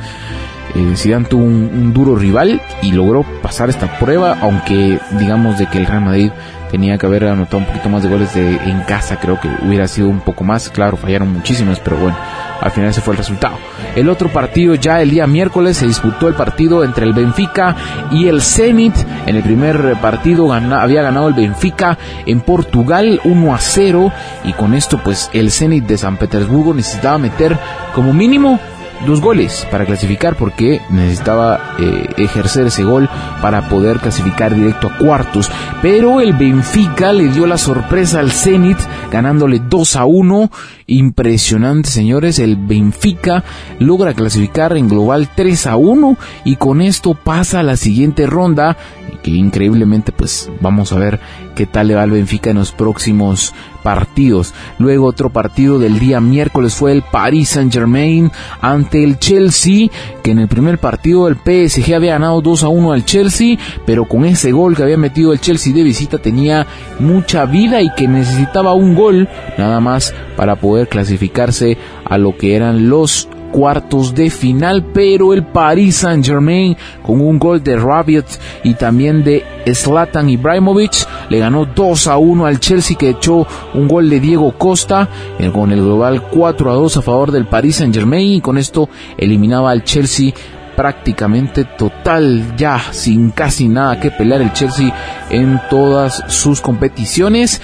eh, 0.75 0.97
Zidane 0.97 1.27
tuvo 1.27 1.45
un, 1.45 1.93
duro 1.93 2.15
rival 2.15 2.63
y 2.83 2.93
logró 2.93 3.25
pasar 3.43 3.71
esta 3.71 3.99
prueba, 3.99 4.39
aunque 4.41 4.99
digamos 5.19 5.59
de 5.59 5.67
que 5.67 5.79
el 5.79 5.87
Real 5.87 6.05
Madrid 6.05 6.31
tenía 6.71 6.97
que 6.99 7.07
haber 7.07 7.25
anotado 7.25 7.59
un 7.59 7.67
poquito 7.67 7.89
más 7.89 8.03
de 8.03 8.09
goles 8.09 8.35
de, 8.35 8.55
en 8.57 8.83
casa, 8.83 9.19
creo 9.19 9.41
que 9.41 9.49
hubiera 9.67 9.89
sido 9.89 10.09
un 10.09 10.21
poco 10.21 10.45
más, 10.45 10.71
claro, 10.71 10.97
fallaron 10.97 11.33
muchísimos, 11.33 11.81
pero 11.81 11.97
bueno, 11.97 12.17
al 12.61 12.71
final 12.71 12.91
ese 12.91 13.01
fue 13.01 13.15
el 13.15 13.19
resultado. 13.19 13.57
El 13.97 14.09
otro 14.09 14.29
partido 14.29 14.75
ya 14.75 15.01
el 15.01 15.11
día 15.11 15.27
miércoles 15.27 15.79
se 15.79 15.87
disputó 15.87 16.29
el 16.29 16.35
partido 16.35 16.85
entre 16.85 17.07
el 17.07 17.13
Benfica 17.13 17.77
y 18.11 18.29
el 18.29 18.43
Zenit. 18.43 18.95
En 19.27 19.37
el 19.37 19.43
primer 19.43 19.97
partido 20.01 20.53
había 20.53 21.03
ganado 21.03 21.29
el 21.29 21.35
Benfica 21.35 21.99
en 22.27 22.41
Portugal 22.41 23.21
1 23.25 23.55
a 23.55 23.59
0 23.59 24.13
y 24.45 24.53
con 24.53 24.75
esto 24.75 24.99
pues 25.03 25.31
el 25.33 25.51
Zenit 25.51 25.85
de 25.87 25.99
San 25.99 26.17
Petersburgo 26.17 26.75
necesitaba 26.75 27.19
meter 27.19 27.59
como 27.95 28.13
mínimo 28.13 28.59
dos 29.07 29.21
goles 29.21 29.67
para 29.71 29.87
clasificar 29.87 30.37
porque 30.37 30.81
necesitaba 30.91 31.75
eh, 31.79 32.09
ejercer 32.19 32.67
ese 32.67 32.85
gol 32.85 33.09
para 33.41 33.69
poder 33.69 33.99
clasificar 33.99 34.55
directo 34.55 34.89
a 34.89 34.99
cuartos. 34.99 35.51
Pero 35.83 36.21
el 36.21 36.35
Benfica 36.35 37.13
le 37.13 37.29
dio 37.29 37.47
la 37.47 37.59
sorpresa 37.59 38.21
al 38.21 38.31
Zenit 38.31 38.79
ganándole 39.11 39.61
2 39.61 39.97
a 39.97 40.05
1. 40.05 40.51
Impresionante, 40.87 41.89
señores. 41.89 42.39
El 42.39 42.57
Benfica 42.57 43.45
logra 43.79 44.15
clasificar 44.15 44.77
en 44.77 44.89
global 44.89 45.29
3 45.35 45.67
a 45.69 45.77
1 45.77 46.17
y 46.45 46.57
con 46.57 46.81
esto 46.81 47.15
pasa 47.15 47.61
a 47.61 47.65
la 47.65 47.77
siguiente 47.77 48.27
ronda 48.27 48.77
que 49.23 49.31
increíblemente 49.31 50.13
pues 50.13 50.51
vamos 50.61 50.93
a 50.93 50.99
ver 50.99 51.21
qué 51.55 51.67
tal 51.67 51.89
le 51.89 51.95
va 51.95 52.03
al 52.03 52.11
Benfica 52.11 52.51
en 52.51 52.59
los 52.59 52.73
próximos 52.73 53.53
partidos. 53.83 54.55
Luego 54.79 55.07
otro 55.07 55.31
partido 55.31 55.79
del 55.79 55.99
día 55.99 56.21
miércoles 56.21 56.75
fue 56.75 56.93
el 56.93 57.03
Paris 57.03 57.51
Saint 57.51 57.73
Germain 57.73 58.31
ante 58.61 59.03
el 59.03 59.19
Chelsea, 59.19 59.89
que 60.23 60.31
en 60.31 60.39
el 60.39 60.49
primer 60.49 60.79
partido 60.79 61.29
el 61.29 61.37
PSG 61.37 61.95
había 61.95 62.13
ganado 62.13 62.41
2 62.41 62.65
a 62.65 62.69
1 62.69 62.93
al 62.93 63.05
Chelsea, 63.05 63.57
pero 63.87 64.05
con 64.05 64.25
ese 64.25 64.53
gol 64.53 64.77
que 64.77 64.83
había 64.83 64.97
metido 64.97 65.33
el 65.33 65.41
Chelsea 65.41 65.73
de 65.73 65.83
visita 65.83 66.19
tenía 66.19 66.67
mucha 66.99 67.45
vida 67.47 67.81
y 67.83 67.91
que 67.95 68.09
necesitaba 68.09 68.75
un 68.75 68.95
gol 68.95 69.29
nada 69.59 69.81
más 69.81 70.15
para 70.37 70.57
poder 70.57 70.89
clasificarse 70.89 71.77
a 72.05 72.19
lo 72.19 72.37
que 72.37 72.57
eran 72.57 72.89
los 72.89 73.29
cuartos 73.51 74.15
de 74.15 74.31
final, 74.31 74.87
pero 74.93 75.35
el 75.35 75.45
Paris 75.45 75.97
Saint 75.97 76.25
Germain 76.25 76.77
con 77.03 77.21
un 77.21 77.39
gol 77.39 77.63
de 77.63 77.77
Rabiot 77.77 78.27
y 78.65 78.75
también 78.75 79.25
de 79.25 79.45
Zlatan 79.73 80.29
Ibrahimovic 80.29 81.07
le 81.29 81.39
ganó 81.39 81.65
2 81.65 82.07
a 82.07 82.17
1 82.17 82.47
al 82.47 82.61
Chelsea 82.61 82.97
que 82.97 83.11
echó 83.11 83.47
un 83.75 83.89
gol 83.89 84.09
de 84.09 84.21
Diego 84.21 84.53
Costa 84.57 85.09
eh, 85.39 85.51
con 85.53 85.73
el 85.73 85.83
global 85.83 86.23
4 86.31 86.71
a 86.71 86.75
2 86.75 86.97
a 86.97 87.03
favor 87.03 87.33
del 87.33 87.47
Paris 87.47 87.77
Saint 87.77 87.95
Germain 87.95 88.35
y 88.35 88.41
con 88.41 88.59
esto 88.59 88.89
eliminaba 89.17 89.71
al 89.71 89.85
Chelsea 89.85 90.33
prácticamente 90.77 91.65
total 91.65 92.57
ya 92.57 92.81
sin 92.91 93.33
casi 93.33 93.69
nada 93.69 94.01
que 94.01 94.11
pelear 94.11 94.41
el 94.41 94.53
Chelsea 94.53 94.95
en 95.29 95.61
todas 95.69 96.25
sus 96.29 96.61
competiciones 96.61 97.61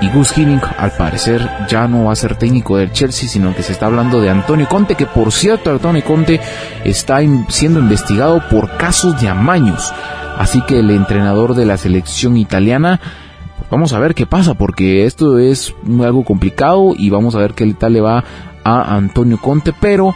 y 0.00 0.08
Gus 0.10 0.36
Hiddink 0.36 0.64
al 0.78 0.92
parecer 0.92 1.48
ya 1.68 1.86
no 1.88 2.04
va 2.04 2.12
a 2.12 2.16
ser 2.16 2.36
técnico 2.36 2.76
del 2.76 2.92
Chelsea, 2.92 3.28
sino 3.28 3.54
que 3.54 3.62
se 3.62 3.72
está 3.72 3.86
hablando 3.86 4.20
de 4.20 4.30
Antonio 4.30 4.68
Conte, 4.68 4.94
que 4.94 5.06
por 5.06 5.32
cierto 5.32 5.70
Antonio 5.70 6.04
Conte 6.04 6.40
está 6.84 7.18
siendo 7.48 7.80
investigado 7.80 8.42
por 8.50 8.76
casos 8.76 9.20
de 9.20 9.28
amaños. 9.28 9.92
Así 10.38 10.62
que 10.62 10.80
el 10.80 10.90
entrenador 10.90 11.54
de 11.54 11.64
la 11.64 11.76
selección 11.76 12.36
italiana, 12.36 13.00
pues 13.58 13.70
vamos 13.70 13.92
a 13.92 13.98
ver 13.98 14.14
qué 14.14 14.26
pasa, 14.26 14.54
porque 14.54 15.06
esto 15.06 15.38
es 15.38 15.74
algo 16.02 16.24
complicado 16.24 16.94
y 16.96 17.10
vamos 17.10 17.34
a 17.34 17.38
ver 17.38 17.54
qué 17.54 17.72
tal 17.74 17.92
le 17.92 18.00
va 18.00 18.24
a 18.64 18.96
Antonio 18.96 19.38
Conte, 19.40 19.72
pero 19.78 20.14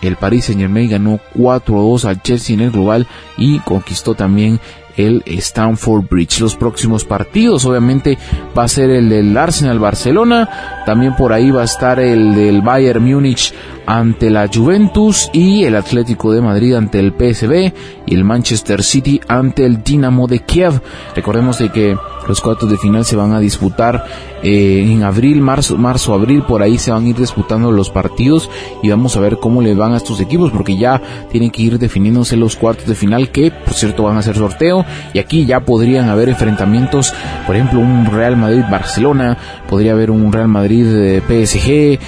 el 0.00 0.16
Paris 0.16 0.46
Saint 0.46 0.60
Germain 0.60 0.88
ganó 0.88 1.20
4-2 1.34 2.04
al 2.04 2.22
Chelsea 2.22 2.54
en 2.54 2.60
el 2.60 2.70
global 2.70 3.06
y 3.36 3.58
conquistó 3.60 4.14
también 4.14 4.60
el 4.98 5.22
Stamford 5.24 6.04
Bridge. 6.10 6.40
Los 6.40 6.56
próximos 6.56 7.06
partidos, 7.06 7.64
obviamente, 7.64 8.18
va 8.56 8.64
a 8.64 8.68
ser 8.68 8.90
el 8.90 9.08
del 9.08 9.36
Arsenal 9.36 9.78
Barcelona, 9.78 10.82
también 10.84 11.16
por 11.16 11.32
ahí 11.32 11.50
va 11.50 11.62
a 11.62 11.64
estar 11.64 11.98
el 12.00 12.34
del 12.34 12.60
Bayern 12.60 13.02
Múnich 13.02 13.54
ante 13.86 14.28
la 14.28 14.48
Juventus 14.52 15.30
y 15.32 15.64
el 15.64 15.74
Atlético 15.76 16.32
de 16.32 16.42
Madrid 16.42 16.74
ante 16.74 16.98
el 16.98 17.12
PSV 17.12 17.72
y 18.06 18.14
el 18.14 18.24
Manchester 18.24 18.82
City 18.82 19.20
ante 19.28 19.64
el 19.64 19.82
Dinamo 19.82 20.26
de 20.26 20.40
Kiev. 20.40 20.82
Recordemos 21.16 21.58
de 21.58 21.70
que 21.70 21.96
los 22.28 22.40
cuartos 22.40 22.70
de 22.70 22.76
final 22.76 23.04
se 23.04 23.16
van 23.16 23.32
a 23.32 23.40
disputar 23.40 24.04
eh, 24.42 24.86
en 24.86 25.02
abril, 25.02 25.40
marzo, 25.40 25.76
marzo, 25.76 26.14
abril, 26.14 26.42
por 26.42 26.62
ahí 26.62 26.78
se 26.78 26.92
van 26.92 27.04
a 27.04 27.08
ir 27.08 27.16
disputando 27.16 27.72
los 27.72 27.90
partidos 27.90 28.48
y 28.82 28.90
vamos 28.90 29.16
a 29.16 29.20
ver 29.20 29.38
cómo 29.38 29.62
le 29.62 29.74
van 29.74 29.94
a 29.94 29.96
estos 29.96 30.20
equipos 30.20 30.52
porque 30.52 30.76
ya 30.76 31.02
tienen 31.32 31.50
que 31.50 31.62
ir 31.62 31.78
definiéndose 31.78 32.36
los 32.36 32.54
cuartos 32.54 32.86
de 32.86 32.94
final 32.94 33.30
que 33.30 33.50
por 33.50 33.74
cierto 33.74 34.04
van 34.04 34.16
a 34.16 34.22
ser 34.22 34.36
sorteo 34.36 34.84
y 35.12 35.18
aquí 35.18 35.44
ya 35.46 35.60
podrían 35.60 36.08
haber 36.08 36.28
enfrentamientos, 36.28 37.12
por 37.46 37.56
ejemplo 37.56 37.80
un 37.80 38.06
Real 38.06 38.36
Madrid-Barcelona, 38.36 39.36
podría 39.68 39.92
haber 39.92 40.10
un 40.10 40.32
Real 40.32 40.48
Madrid-PSG, 40.48 41.98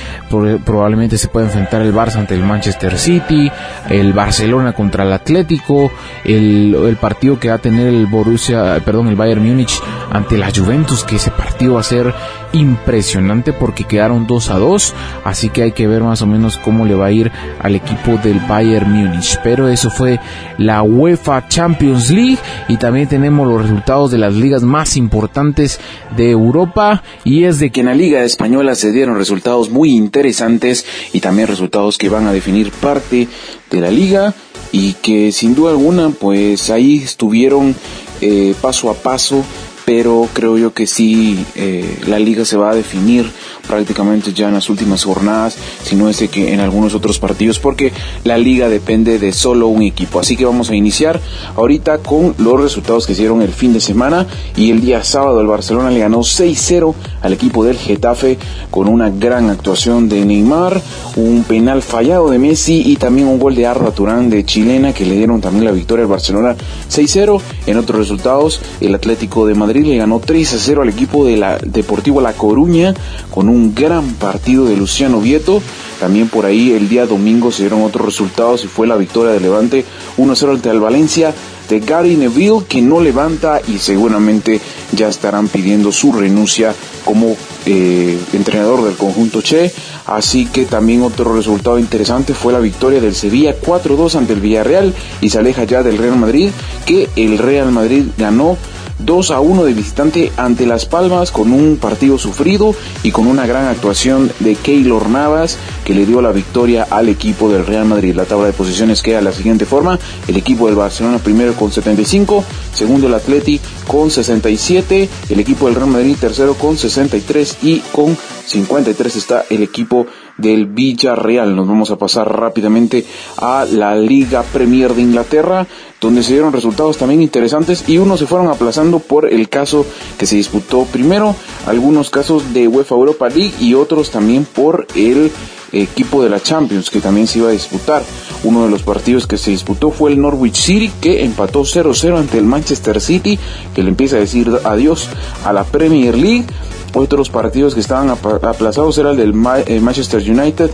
probablemente 0.64 1.18
se 1.18 1.28
pueda 1.28 1.46
enfrentar 1.46 1.82
el 1.82 1.94
Barça 1.94 2.16
ante 2.16 2.34
el 2.34 2.44
Manchester 2.44 2.96
City, 2.96 3.50
el 3.88 4.12
Barcelona 4.12 4.72
contra 4.72 5.04
el 5.04 5.12
Atlético, 5.12 5.90
el, 6.24 6.74
el 6.74 6.96
partido 6.96 7.38
que 7.40 7.48
va 7.48 7.56
a 7.56 7.58
tener 7.58 7.88
el 7.88 8.06
Borussia, 8.06 8.80
perdón, 8.84 9.08
el 9.08 9.16
Bayern 9.16 9.44
Múnich 9.44 9.80
ante 10.10 10.36
la 10.36 10.50
Juventus, 10.54 11.04
que 11.04 11.16
ese 11.16 11.30
partido 11.30 11.74
va 11.74 11.80
a 11.80 11.84
ser 11.84 12.14
impresionante 12.52 13.52
porque 13.52 13.84
quedaron 13.84 14.26
2 14.26 14.50
a 14.50 14.58
2, 14.58 14.94
así 15.24 15.50
que 15.50 15.62
hay 15.62 15.72
que 15.72 15.86
ver 15.86 16.02
más 16.02 16.22
o 16.22 16.26
menos 16.26 16.58
cómo 16.58 16.84
le 16.84 16.94
va 16.94 17.06
a 17.06 17.12
ir 17.12 17.30
al 17.60 17.74
equipo 17.74 18.16
del 18.22 18.40
Bayern 18.40 18.90
Múnich. 18.90 19.38
Pero 19.42 19.68
eso 19.68 19.90
fue 19.90 20.20
la 20.58 20.82
UEFA 20.82 21.48
Champions 21.48 22.10
League. 22.10 22.38
Y 22.68 22.76
también 22.76 23.08
tenemos 23.08 23.46
los 23.46 23.62
resultados 23.62 24.10
de 24.10 24.18
las 24.18 24.34
ligas 24.34 24.62
más 24.62 24.96
importantes 24.96 25.80
de 26.16 26.30
Europa. 26.30 27.02
Y 27.24 27.44
es 27.44 27.58
de 27.58 27.70
que 27.70 27.80
en 27.80 27.86
la 27.86 27.94
Liga 27.94 28.22
Española 28.22 28.74
se 28.74 28.92
dieron 28.92 29.16
resultados 29.16 29.70
muy 29.70 29.90
interesantes 29.90 30.84
y 31.12 31.20
también 31.20 31.48
resultados 31.48 31.98
que 31.98 32.08
van 32.08 32.26
a 32.26 32.32
definir 32.32 32.70
parte 32.70 33.28
de 33.70 33.80
la 33.80 33.90
liga. 33.90 34.34
Y 34.72 34.94
que 34.94 35.32
sin 35.32 35.54
duda 35.54 35.70
alguna 35.72 36.10
pues 36.10 36.70
ahí 36.70 37.02
estuvieron 37.02 37.74
eh, 38.20 38.54
paso 38.60 38.90
a 38.90 38.94
paso 38.94 39.44
pero 39.90 40.28
creo 40.32 40.56
yo 40.56 40.72
que 40.72 40.86
sí 40.86 41.44
eh, 41.56 41.98
la 42.06 42.20
liga 42.20 42.44
se 42.44 42.56
va 42.56 42.70
a 42.70 42.76
definir 42.76 43.28
prácticamente 43.70 44.32
ya 44.32 44.48
en 44.48 44.54
las 44.54 44.68
últimas 44.68 45.04
jornadas, 45.04 45.56
si 45.84 45.94
no 45.94 46.08
es 46.08 46.18
que 46.28 46.52
en 46.52 46.58
algunos 46.58 46.92
otros 46.96 47.20
partidos, 47.20 47.60
porque 47.60 47.92
la 48.24 48.36
liga 48.36 48.68
depende 48.68 49.20
de 49.20 49.32
solo 49.32 49.68
un 49.68 49.82
equipo. 49.82 50.18
Así 50.18 50.36
que 50.36 50.44
vamos 50.44 50.70
a 50.70 50.74
iniciar 50.74 51.20
ahorita 51.54 51.98
con 51.98 52.34
los 52.38 52.60
resultados 52.60 53.06
que 53.06 53.12
hicieron 53.12 53.42
el 53.42 53.52
fin 53.52 53.72
de 53.72 53.78
semana 53.78 54.26
y 54.56 54.72
el 54.72 54.80
día 54.80 55.04
sábado 55.04 55.40
el 55.40 55.46
Barcelona 55.46 55.90
le 55.90 56.00
ganó 56.00 56.18
6-0 56.18 56.94
al 57.22 57.32
equipo 57.32 57.64
del 57.64 57.78
Getafe 57.78 58.38
con 58.72 58.88
una 58.88 59.08
gran 59.08 59.50
actuación 59.50 60.08
de 60.08 60.24
Neymar, 60.24 60.82
un 61.14 61.44
penal 61.44 61.80
fallado 61.82 62.28
de 62.28 62.40
Messi 62.40 62.82
y 62.84 62.96
también 62.96 63.28
un 63.28 63.38
gol 63.38 63.54
de 63.54 63.66
Arda 63.66 63.92
Turán 63.92 64.30
de 64.30 64.44
chilena 64.44 64.92
que 64.92 65.06
le 65.06 65.16
dieron 65.16 65.40
también 65.40 65.64
la 65.64 65.72
victoria 65.72 66.06
al 66.06 66.10
Barcelona 66.10 66.56
6-0. 66.90 67.40
En 67.66 67.78
otros 67.78 68.00
resultados, 68.00 68.60
el 68.80 68.96
Atlético 68.96 69.46
de 69.46 69.54
Madrid 69.54 69.86
le 69.86 69.96
ganó 69.96 70.20
3-0 70.20 70.82
al 70.82 70.88
equipo 70.88 71.24
de 71.24 71.36
la 71.36 71.58
Deportivo 71.58 72.20
La 72.20 72.32
Coruña 72.32 72.94
con 73.30 73.48
un 73.48 73.59
gran 73.68 74.14
partido 74.14 74.64
de 74.64 74.76
Luciano 74.76 75.20
Vieto. 75.20 75.62
También 76.00 76.28
por 76.28 76.46
ahí 76.46 76.72
el 76.72 76.88
día 76.88 77.06
domingo 77.06 77.52
se 77.52 77.64
dieron 77.64 77.82
otros 77.82 78.06
resultados 78.06 78.64
y 78.64 78.68
fue 78.68 78.86
la 78.86 78.96
victoria 78.96 79.32
de 79.32 79.40
Levante 79.40 79.84
1-0 80.16 80.54
ante 80.54 80.70
el 80.70 80.80
Valencia 80.80 81.34
de 81.68 81.80
Gary 81.80 82.16
Neville 82.16 82.64
que 82.68 82.82
no 82.82 83.00
levanta 83.00 83.60
y 83.66 83.78
seguramente 83.78 84.60
ya 84.92 85.08
estarán 85.08 85.46
pidiendo 85.46 85.92
su 85.92 86.12
renuncia 86.12 86.74
como 87.04 87.36
eh, 87.64 88.18
entrenador 88.32 88.84
del 88.84 88.96
conjunto 88.96 89.40
Che. 89.40 89.72
Así 90.06 90.46
que 90.46 90.64
también 90.64 91.02
otro 91.02 91.34
resultado 91.34 91.78
interesante 91.78 92.34
fue 92.34 92.52
la 92.52 92.58
victoria 92.58 93.00
del 93.00 93.14
Sevilla 93.14 93.54
4-2 93.60 94.16
ante 94.16 94.32
el 94.32 94.40
Villarreal 94.40 94.92
y 95.20 95.30
se 95.30 95.38
aleja 95.38 95.64
ya 95.64 95.84
del 95.84 95.98
Real 95.98 96.16
Madrid 96.16 96.50
que 96.84 97.08
el 97.14 97.38
Real 97.38 97.70
Madrid 97.70 98.06
ganó 98.18 98.56
2 99.04 99.30
a 99.30 99.40
1 99.40 99.64
de 99.64 99.72
visitante 99.72 100.32
ante 100.36 100.66
Las 100.66 100.86
Palmas 100.86 101.30
con 101.30 101.52
un 101.52 101.76
partido 101.76 102.18
sufrido 102.18 102.74
y 103.02 103.10
con 103.10 103.26
una 103.26 103.46
gran 103.46 103.66
actuación 103.66 104.30
de 104.40 104.54
Keylor 104.54 105.08
Navas 105.08 105.58
que 105.84 105.94
le 105.94 106.06
dio 106.06 106.20
la 106.22 106.32
victoria 106.32 106.86
al 106.90 107.08
equipo 107.08 107.50
del 107.50 107.66
Real 107.66 107.84
Madrid. 107.84 108.14
La 108.14 108.24
tabla 108.24 108.46
de 108.46 108.52
posiciones 108.52 109.02
queda 109.02 109.16
de 109.16 109.22
la 109.22 109.32
siguiente 109.32 109.66
forma. 109.66 109.98
El 110.28 110.36
equipo 110.36 110.66
del 110.66 110.76
Barcelona 110.76 111.18
primero 111.18 111.54
con 111.54 111.72
75, 111.72 112.44
segundo 112.72 113.06
el 113.06 113.14
Atleti 113.14 113.60
con 113.86 114.10
67, 114.10 115.08
el 115.28 115.40
equipo 115.40 115.66
del 115.66 115.74
Real 115.74 115.88
Madrid 115.88 116.16
tercero 116.20 116.54
con 116.54 116.76
63 116.76 117.58
y 117.62 117.78
con 117.92 118.16
53 118.46 119.16
está 119.16 119.44
el 119.50 119.62
equipo 119.62 120.06
del 120.38 120.66
Villarreal. 120.66 121.54
Nos 121.54 121.68
vamos 121.68 121.90
a 121.90 121.96
pasar 121.96 122.30
rápidamente 122.30 123.04
a 123.38 123.64
la 123.70 123.94
Liga 123.96 124.42
Premier 124.42 124.94
de 124.94 125.02
Inglaterra 125.02 125.66
donde 126.00 126.22
se 126.22 126.32
dieron 126.32 126.52
resultados 126.52 126.96
también 126.96 127.20
interesantes 127.20 127.86
y 127.88 127.98
unos 127.98 128.20
se 128.20 128.26
fueron 128.26 128.48
aplazando 128.48 129.00
por 129.00 129.30
el 129.30 129.48
caso 129.48 129.84
que 130.18 130.26
se 130.26 130.36
disputó 130.36 130.84
primero, 130.84 131.36
algunos 131.66 132.08
casos 132.10 132.54
de 132.54 132.68
UEFA 132.68 132.94
Europa 132.94 133.28
League 133.28 133.52
y 133.60 133.74
otros 133.74 134.10
también 134.10 134.46
por 134.46 134.86
el 134.94 135.30
equipo 135.72 136.22
de 136.22 136.30
la 136.30 136.40
Champions 136.40 136.90
que 136.90 137.00
también 137.00 137.26
se 137.26 137.38
iba 137.38 137.48
a 137.48 137.52
disputar. 137.52 138.02
Uno 138.42 138.64
de 138.64 138.70
los 138.70 138.82
partidos 138.82 139.26
que 139.26 139.36
se 139.36 139.50
disputó 139.50 139.90
fue 139.90 140.10
el 140.10 140.20
Norwich 140.20 140.56
City 140.56 140.90
que 141.00 141.22
empató 141.24 141.62
0-0 141.62 142.18
ante 142.18 142.38
el 142.38 142.44
Manchester 142.44 143.00
City 143.00 143.38
que 143.74 143.82
le 143.82 143.90
empieza 143.90 144.16
a 144.16 144.20
decir 144.20 144.50
adiós 144.64 145.08
a 145.44 145.52
la 145.52 145.64
Premier 145.64 146.16
League. 146.16 146.46
Otros 146.94 147.30
partidos 147.30 147.74
que 147.74 147.80
estaban 147.80 148.10
aplazados 148.10 148.98
era 148.98 149.12
el 149.12 149.16
del 149.16 149.34
eh, 149.66 149.80
Manchester 149.80 150.20
United 150.20 150.70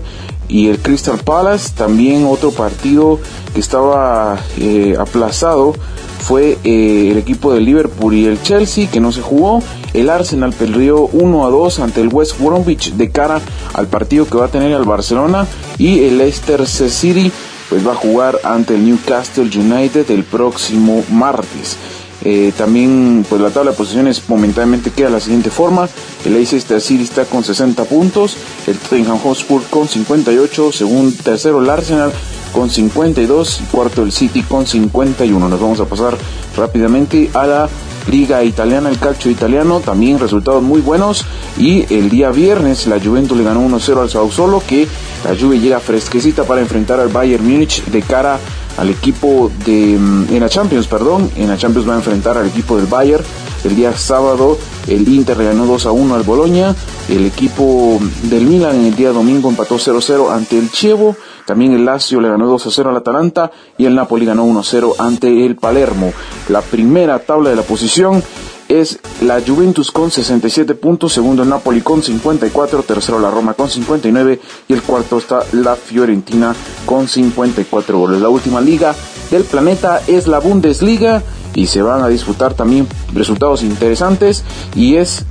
y 0.49 0.69
el 0.69 0.79
Crystal 0.79 1.19
Palace. 1.19 1.73
También 1.77 2.27
otro 2.27 2.53
partido 2.53 3.19
que 3.53 3.61
estaba 3.61 4.39
eh, 4.59 4.97
aplazado 4.99 5.75
fue 6.21 6.59
eh, 6.65 7.11
el 7.13 7.19
equipo 7.19 7.53
del 7.53 7.65
Liverpool 7.65 8.15
y 8.15 8.27
el 8.27 8.43
Chelsea 8.43 8.91
que 8.91 9.01
no 9.01 9.13
se 9.13 9.21
jugó. 9.21 9.63
El 9.93 10.09
Arsenal 10.09 10.53
perdió 10.53 11.01
1 11.07 11.47
a 11.47 11.51
2 11.51 11.81
ante 11.81 12.01
el 12.01 12.09
West 12.09 12.41
Bromwich 12.41 12.95
de 12.95 13.11
cara 13.11 13.41
al 13.75 13.87
partido 13.87 14.27
que 14.27 14.39
va 14.39 14.47
a 14.47 14.49
tener 14.49 14.73
el 14.73 14.85
Barcelona 14.85 15.47
y 15.79 16.01
el 16.05 16.19
Leicester 16.19 16.67
City 16.67 17.31
pues 17.69 17.87
va 17.87 17.93
a 17.93 17.97
jugar 17.97 18.39
ante 18.45 18.75
el 18.75 18.85
Newcastle 18.87 19.45
United 19.45 20.11
el 20.11 20.25
próximo 20.25 21.05
martes. 21.11 21.77
Eh, 22.25 22.53
también 22.57 23.25
pues 23.29 23.41
la 23.41 23.51
tabla 23.51 23.71
de 23.71 23.77
posiciones 23.77 24.23
momentáneamente 24.29 24.91
queda 24.91 25.07
de 25.07 25.13
la 25.15 25.21
siguiente 25.21 25.51
forma. 25.51 25.89
El 26.25 26.35
Leicester 26.35 26.81
City 26.81 27.05
está 27.05 27.25
con 27.25 27.45
60 27.45 27.85
puntos, 27.85 28.37
el 28.67 28.77
Tottenham 28.79 29.19
Hotspur 29.19 29.63
con 29.71 29.89
58, 29.89 30.73
segundo 30.73 31.17
tercero 31.23 31.63
el 31.63 31.71
Arsenal 31.71 32.13
con 32.53 32.71
52 32.71 33.61
y 33.61 33.65
cuarto 33.65 34.03
el 34.03 34.13
City 34.13 34.43
con 34.43 34.67
51. 34.67 35.49
Nos 35.49 35.61
vamos 35.61 35.81
a 35.81 35.85
pasar 35.85 36.17
rápidamente 36.57 37.31
a 37.35 37.47
la 37.47 37.69
Liga 38.11 38.45
Italiana, 38.45 38.89
el 38.89 38.99
calcio 38.99 39.31
italiano, 39.31 39.81
también 39.81 40.19
resultados 40.19 40.63
muy 40.63 40.81
buenos. 40.81 41.25
Y 41.59 41.93
el 41.93 42.09
día 42.09 42.31
viernes 42.31 42.87
la 42.87 43.01
Juventus 43.01 43.37
le 43.37 43.45
ganó 43.45 43.61
1-0 43.67 44.01
al 44.01 44.11
Sassuolo 44.11 44.63
que 44.67 44.87
la 45.25 45.37
Juve 45.39 45.59
llega 45.59 45.81
fresquecita 45.81 46.45
para 46.45 46.61
enfrentar 46.61 47.01
al 47.01 47.09
Bayern 47.09 47.45
Múnich 47.45 47.85
de 47.85 48.03
cara 48.03 48.39
al 48.77 48.91
equipo 48.91 49.51
de 49.65 49.97
mm, 49.99 50.27
en 50.31 50.41
la 50.41 50.49
Champions, 50.49 50.87
perdón, 50.87 51.31
en 51.37 51.49
la 51.49 51.57
Champions 51.57 51.89
va 51.89 51.95
a 51.95 51.97
enfrentar 51.97 52.37
al 52.37 52.47
equipo 52.47 52.77
del 52.77 52.87
Bayern. 52.87 53.25
El 53.65 53.75
día 53.75 53.97
sábado 53.97 54.59
el 54.87 55.09
Inter 55.09 55.43
ganó 55.43 55.67
2 55.67 55.87
a 55.87 55.93
1 55.93 56.15
al 56.15 56.23
Boloña, 56.23 56.75
el 57.09 57.27
equipo 57.27 57.99
del 58.25 58.47
Milan 58.47 58.77
en 58.77 58.87
el 58.87 58.95
día 58.95 59.11
domingo 59.11 59.49
empató 59.49 59.77
0-0 59.77 60.31
ante 60.31 60.59
el 60.59 60.71
Chievo 60.71 61.17
también 61.47 61.73
el 61.75 61.85
Lazio 61.85 62.21
le 62.21 62.29
ganó 62.29 62.49
2 62.49 62.67
a 62.67 62.71
0 62.71 62.91
al 62.91 62.97
Atalanta 62.97 63.53
y 63.79 63.87
el 63.87 63.95
Napoli 63.95 64.27
ganó 64.27 64.45
1 64.45 64.61
a 64.61 64.65
0 64.65 64.95
ante 64.99 65.47
el 65.47 65.55
Palermo. 65.55 66.13
La 66.49 66.61
primera 66.61 67.21
tabla 67.21 67.51
de 67.51 67.57
la 67.57 67.63
posición 67.63 68.23
es 68.69 68.99
la 69.23 69.41
Juventus 69.41 69.91
con 69.91 70.11
67 70.11 70.75
puntos, 70.75 71.13
segundo 71.13 71.43
el 71.43 71.49
Napoli 71.49 71.81
con 71.81 72.03
54, 72.03 72.83
tercero 72.83 73.19
la 73.19 73.31
Roma 73.31 73.55
con 73.55 73.69
59 73.69 74.41
y 74.69 74.73
el 74.73 74.83
cuarto 74.83 75.19
está 75.19 75.41
la 75.53 75.77
Fiorentina 75.77 76.55
con 76.85 77.09
54 77.09 77.99
goles. 77.99 78.21
La 78.21 78.29
última 78.29 78.61
liga 78.61 78.95
del 79.31 79.45
planeta 79.45 80.01
es 80.07 80.27
la 80.27 80.39
Bundesliga 80.39 81.23
y 81.55 81.67
se 81.67 81.83
van 81.83 82.03
a 82.03 82.09
disputar 82.09 82.55
también 82.55 82.87
resultados 83.15 83.63
interesantes 83.63 84.45
y 84.75 84.97
es 84.97 85.25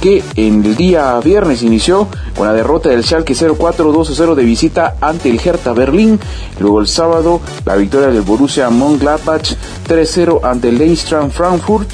que 0.00 0.22
en 0.36 0.64
el 0.64 0.76
día 0.76 1.18
viernes 1.20 1.62
inició 1.62 2.08
con 2.36 2.46
la 2.46 2.52
derrota 2.52 2.88
del 2.88 3.04
Schalke 3.04 3.34
0-4-2-0 3.34 4.34
de 4.34 4.44
visita 4.44 4.96
ante 5.00 5.28
el 5.28 5.40
Hertha 5.44 5.72
Berlín. 5.72 6.20
Luego 6.60 6.80
el 6.80 6.86
sábado 6.86 7.40
la 7.64 7.76
victoria 7.76 8.08
del 8.08 8.22
Borussia 8.22 8.70
Mönchengladbach 8.70 9.56
3-0 9.88 10.40
ante 10.44 10.68
el 10.68 10.80
Eintracht 10.80 11.32
Frankfurt. 11.32 11.88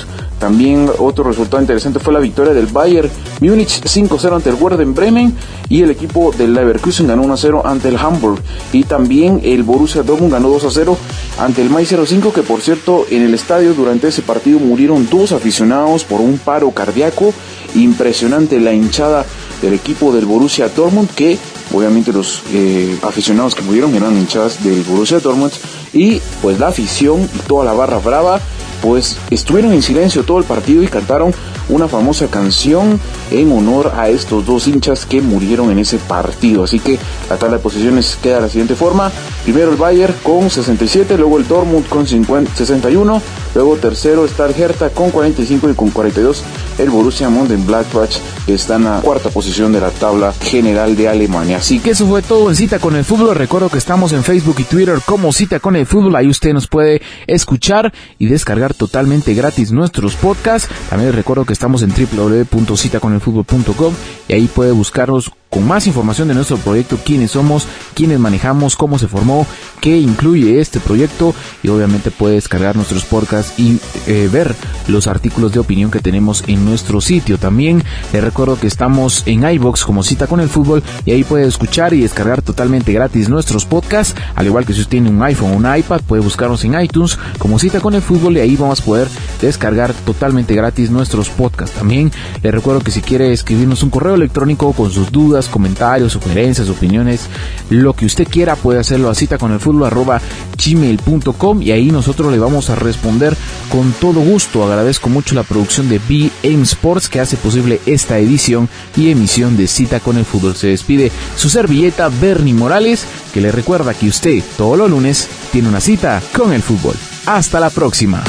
También 0.44 0.90
otro 0.98 1.24
resultado 1.24 1.62
interesante 1.62 1.98
fue 2.00 2.12
la 2.12 2.18
victoria 2.18 2.52
del 2.52 2.66
Bayern 2.66 3.09
Múnich 3.40 3.80
5-0 3.83 4.37
ante 4.37 4.50
el 4.50 4.57
Werder 4.57 4.85
Bremen 4.85 5.35
y 5.70 5.80
el 5.80 5.90
equipo 5.90 6.33
del 6.37 6.52
Leverkusen 6.52 7.07
ganó 7.07 7.24
1-0 7.24 7.62
ante 7.64 7.88
el 7.88 7.96
Hamburg. 7.96 8.42
Y 8.70 8.83
también 8.83 9.40
el 9.42 9.62
Borussia 9.62 10.02
Dortmund 10.02 10.33
ganó 10.33 10.54
2-0 10.54 10.98
ante 11.38 11.62
el 11.62 11.70
Mai 11.70 11.87
05 11.87 12.35
que 12.35 12.42
por 12.42 12.61
cierto 12.61 13.07
en 13.11 13.22
el 13.22 13.33
estadio 13.33 13.72
durante 13.72 14.09
ese 14.09 14.20
partido 14.20 14.59
murieron 14.59 15.09
dos 15.09 15.33
aficionados 15.33 16.04
por 16.04 16.20
un 16.20 16.37
paro 16.37 16.72
cardíaco. 16.72 17.33
Impresionante 17.74 18.61
la 18.61 18.74
hinchada 18.74 19.24
del 19.62 19.72
equipo 19.72 20.12
del 20.12 20.26
Borussia 20.26 20.68
Dortmund 20.68 21.09
que 21.14 21.38
obviamente 21.72 22.12
los 22.12 22.42
eh, 22.52 22.98
aficionados 23.02 23.54
que 23.54 23.62
murieron 23.62 23.94
eran 23.94 24.14
hinchadas 24.14 24.62
del 24.62 24.83
Borussia 24.83 25.20
Dortmund. 25.20 25.52
Y 25.94 26.20
pues 26.42 26.59
la 26.59 26.68
afición 26.68 27.22
y 27.35 27.38
toda 27.48 27.64
la 27.64 27.72
barra 27.72 27.96
brava 27.96 28.42
pues 28.83 29.19
estuvieron 29.31 29.73
en 29.73 29.83
silencio 29.83 30.25
todo 30.25 30.39
el 30.39 30.45
partido 30.45 30.83
y 30.83 30.89
cantaron 30.89 31.33
una 31.69 31.89
famosa 31.89 32.27
canción 32.29 33.01
en 33.31 33.53
honor 33.53 33.93
a 33.97 34.09
estos 34.09 34.45
dos 34.45 34.69
hinchas 34.69 35.07
que 35.07 35.23
murieron 35.23 35.71
en 35.71 35.79
ese 35.79 35.99
partido. 35.99 36.65
Así 36.65 36.79
que 36.79 36.99
la 37.29 37.37
tabla 37.37 37.57
de 37.57 37.63
posiciones 37.63 38.19
queda 38.23 38.37
de 38.37 38.43
la 38.43 38.49
siguiente 38.49 38.75
forma. 38.75 39.11
Primero 39.45 39.71
el 39.71 39.77
Bayern 39.77 40.15
con 40.23 40.51
67, 40.51 41.17
luego 41.17 41.39
el 41.39 41.49
Dortmund 41.49 41.89
con 41.89 42.07
61, 42.07 43.23
luego 43.55 43.77
tercero 43.77 44.25
está 44.25 44.47
el 44.47 44.55
Hertha 44.55 44.91
con 44.91 45.11
45 45.11 45.71
y 45.71 45.75
con 45.75 45.91
42 45.91 46.43
el 46.79 46.91
Borussia 46.91 47.29
Mönchengladbach 47.29 48.19
está 48.47 48.77
en 48.77 48.85
la 48.85 49.01
cuarta 49.01 49.31
posición 49.31 49.73
de 49.73 49.81
la 49.81 49.91
tabla 49.91 50.33
general 50.33 50.97
de 50.97 51.09
Alemania. 51.09 51.59
Así 51.59 51.79
que 51.79 51.91
eso 51.91 52.07
fue 52.07 52.23
todo 52.23 52.51
en 52.51 52.57
Cita 52.57 52.79
con 52.79 52.97
el 52.97 53.05
Fútbol. 53.05 53.35
Recuerdo 53.37 53.69
que 53.69 53.79
estamos 53.79 54.13
en 54.13 54.25
Facebook 54.25 54.57
y 54.59 54.65
Twitter 54.65 54.99
como 55.05 55.33
Cita 55.33 55.61
con 55.61 55.77
el 55.77 55.87
Fútbol. 55.87 56.17
Ahí 56.17 56.29
usted 56.29 56.53
nos 56.53 56.67
puede 56.67 57.01
escuchar 57.27 57.93
y 58.19 58.27
descargar 58.27 58.63
totalmente 58.72 59.35
gratis 59.35 59.72
nuestros 59.72 60.14
podcasts. 60.14 60.70
También 60.88 61.11
les 61.11 61.16
recuerdo 61.16 61.44
que 61.44 61.53
estamos 61.53 61.83
en 61.83 61.90
www.citaconelfutbol.com 61.90 63.94
y 64.29 64.33
ahí 64.33 64.46
puede 64.46 64.72
buscarnos 64.72 65.33
con 65.55 65.64
más 65.69 65.87
información 65.87 66.27
de 66.27 66.35
nuestro 66.35 66.57
proyecto, 66.57 66.99
quiénes 67.05 67.31
somos, 67.31 67.69
quiénes 67.95 68.19
manejamos, 68.19 68.75
cómo 68.75 68.99
se 68.99 69.07
formó, 69.07 69.47
qué 69.81 69.97
incluye 69.99 70.61
este 70.61 70.81
proyecto 70.81 71.33
y 71.62 71.69
obviamente 71.69 72.11
puede 72.11 72.35
descargar 72.35 72.75
nuestros 72.75 73.05
podcasts 73.05 73.57
y 73.57 73.79
eh, 74.09 74.29
ver 74.33 74.53
los 74.88 75.07
artículos 75.07 75.53
de 75.53 75.61
opinión 75.61 75.93
que 75.93 76.01
tenemos 76.01 76.43
en 76.49 76.64
nuestro 76.64 77.01
sitio. 77.01 77.38
También 77.38 77.85
le 78.12 78.21
recuerdo 78.21 78.59
que 78.59 78.67
estamos 78.67 79.23
en 79.27 79.49
iBox 79.49 79.85
como 79.85 80.03
cita 80.03 80.27
con 80.27 80.40
el 80.40 80.49
fútbol 80.49 80.83
y 81.07 81.12
ahí 81.12 81.23
puede 81.23 81.47
escuchar 81.47 81.95
y 81.95 82.01
descargar 82.01 82.43
totalmente 82.43 82.93
gratis 82.93 83.29
nuestros 83.29 83.64
podcasts, 83.64 84.17
al 84.35 84.47
igual 84.47 84.67
que 84.67 84.73
si 84.73 84.81
usted 84.81 84.95
tiene 84.95 85.11
un 85.11 85.23
iPhone 85.23 85.53
o 85.53 85.57
un 85.57 85.77
iPad 85.77 86.01
puede 86.01 86.23
buscarnos 86.23 86.64
en 86.64 86.81
iTunes 86.81 87.17
como 87.38 87.61
cita 87.61 87.81
con 87.81 87.95
el 87.95 88.03
fútbol 88.03 88.37
y 88.37 88.40
ahí 88.40 88.57
vamos 88.57 88.81
a 88.81 88.85
poder 88.85 89.09
descargar 89.40 89.93
totalmente 89.93 90.55
gratis 90.57 90.90
nuestros 90.90 91.29
podcasts. 91.29 91.77
También 91.77 92.11
le 92.43 92.51
recuerdo 92.51 92.81
que 92.81 92.90
si 92.90 93.03
quiere 93.03 93.33
escribirnos 93.33 93.85
un 93.85 93.90
correo 93.90 94.14
electrónico 94.14 94.73
con 94.73 94.90
sus 94.90 95.12
dudas, 95.12 95.43
comentarios, 95.48 96.12
sugerencias, 96.12 96.68
opiniones, 96.68 97.28
lo 97.70 97.92
que 97.92 98.07
usted 98.07 98.26
quiera 98.28 98.57
puede 98.57 98.80
hacerlo 98.80 99.11
a 99.11 99.14
cita 99.14 99.38
con 99.38 99.52
el 99.52 99.61
fútbol 99.61 99.87
arroba 99.87 100.20
gmail.com 100.62 101.62
y 101.62 101.70
ahí 101.72 101.90
nosotros 101.90 102.33
le 102.33 102.38
vamos 102.38 102.70
a 102.70 102.74
responder 102.74 103.37
con 103.70 103.92
todo 103.92 104.20
gusto. 104.20 104.64
Agradezco 104.64 105.09
mucho 105.09 105.35
la 105.35 105.42
producción 105.42 105.88
de 105.88 105.98
BM 105.98 106.62
Sports 106.62 107.09
que 107.09 107.20
hace 107.20 107.37
posible 107.37 107.80
esta 107.87 108.18
edición 108.18 108.68
y 108.96 109.11
emisión 109.11 109.57
de 109.57 109.66
Cita 109.66 110.00
con 110.00 110.16
el 110.16 110.24
Fútbol. 110.24 110.57
Se 110.57 110.68
despide 110.68 111.11
su 111.37 111.48
servilleta 111.48 112.09
Bernie 112.09 112.54
Morales 112.54 113.07
que 113.33 113.40
le 113.40 113.52
recuerda 113.52 113.94
que 113.94 114.09
usted 114.09 114.42
todos 114.57 114.78
los 114.78 114.90
lunes 114.90 115.28
tiene 115.52 115.68
una 115.68 115.80
cita 115.80 116.22
con 116.37 116.52
el 116.52 116.62
fútbol. 116.62 116.96
Hasta 117.26 117.61
la 117.61 117.70
próxima. 117.70 118.22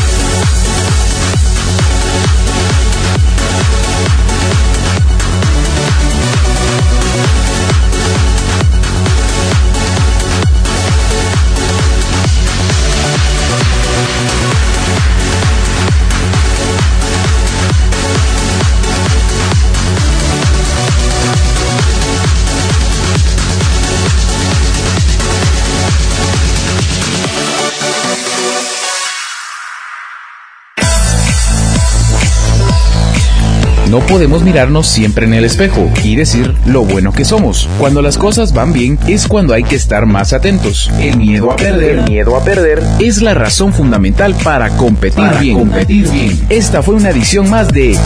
Podemos 34.15 34.43
mirarnos 34.43 34.87
siempre 34.87 35.25
en 35.25 35.33
el 35.33 35.43
espejo 35.43 35.91
y 36.01 36.15
decir 36.15 36.55
lo 36.65 36.85
bueno 36.85 37.11
que 37.11 37.25
somos. 37.25 37.67
Cuando 37.77 38.01
las 38.01 38.17
cosas 38.17 38.53
van 38.53 38.71
bien 38.71 38.97
es 39.09 39.27
cuando 39.27 39.53
hay 39.53 39.65
que 39.65 39.75
estar 39.75 40.05
más 40.05 40.31
atentos. 40.31 40.89
El 41.01 41.17
miedo 41.17 41.51
a 41.51 41.57
perder, 41.57 42.09
miedo 42.09 42.37
a 42.37 42.41
perder 42.45 42.81
es 43.01 43.21
la 43.21 43.33
razón 43.33 43.73
fundamental 43.73 44.33
para 44.41 44.69
competir 44.77 45.29
bien. 45.41 45.57
Competir 45.59 46.09
bien. 46.09 46.45
Esta 46.47 46.81
fue 46.81 46.95
una 46.95 47.09
edición 47.09 47.49
más 47.49 47.67
de 47.67 47.97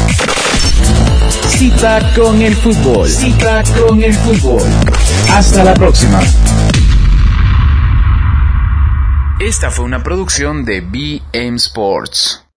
Cita 1.49 2.01
con 2.15 2.41
el 2.41 2.55
fútbol. 2.55 3.07
Cita 3.07 3.61
con 3.85 4.01
el 4.01 4.15
fútbol. 4.15 4.63
Hasta 5.31 5.63
la 5.63 5.75
próxima. 5.75 6.21
Esta 9.39 9.69
fue 9.69 9.85
una 9.85 10.01
producción 10.01 10.65
de 10.65 10.81
BM 10.81 11.57
Sports. 11.57 12.48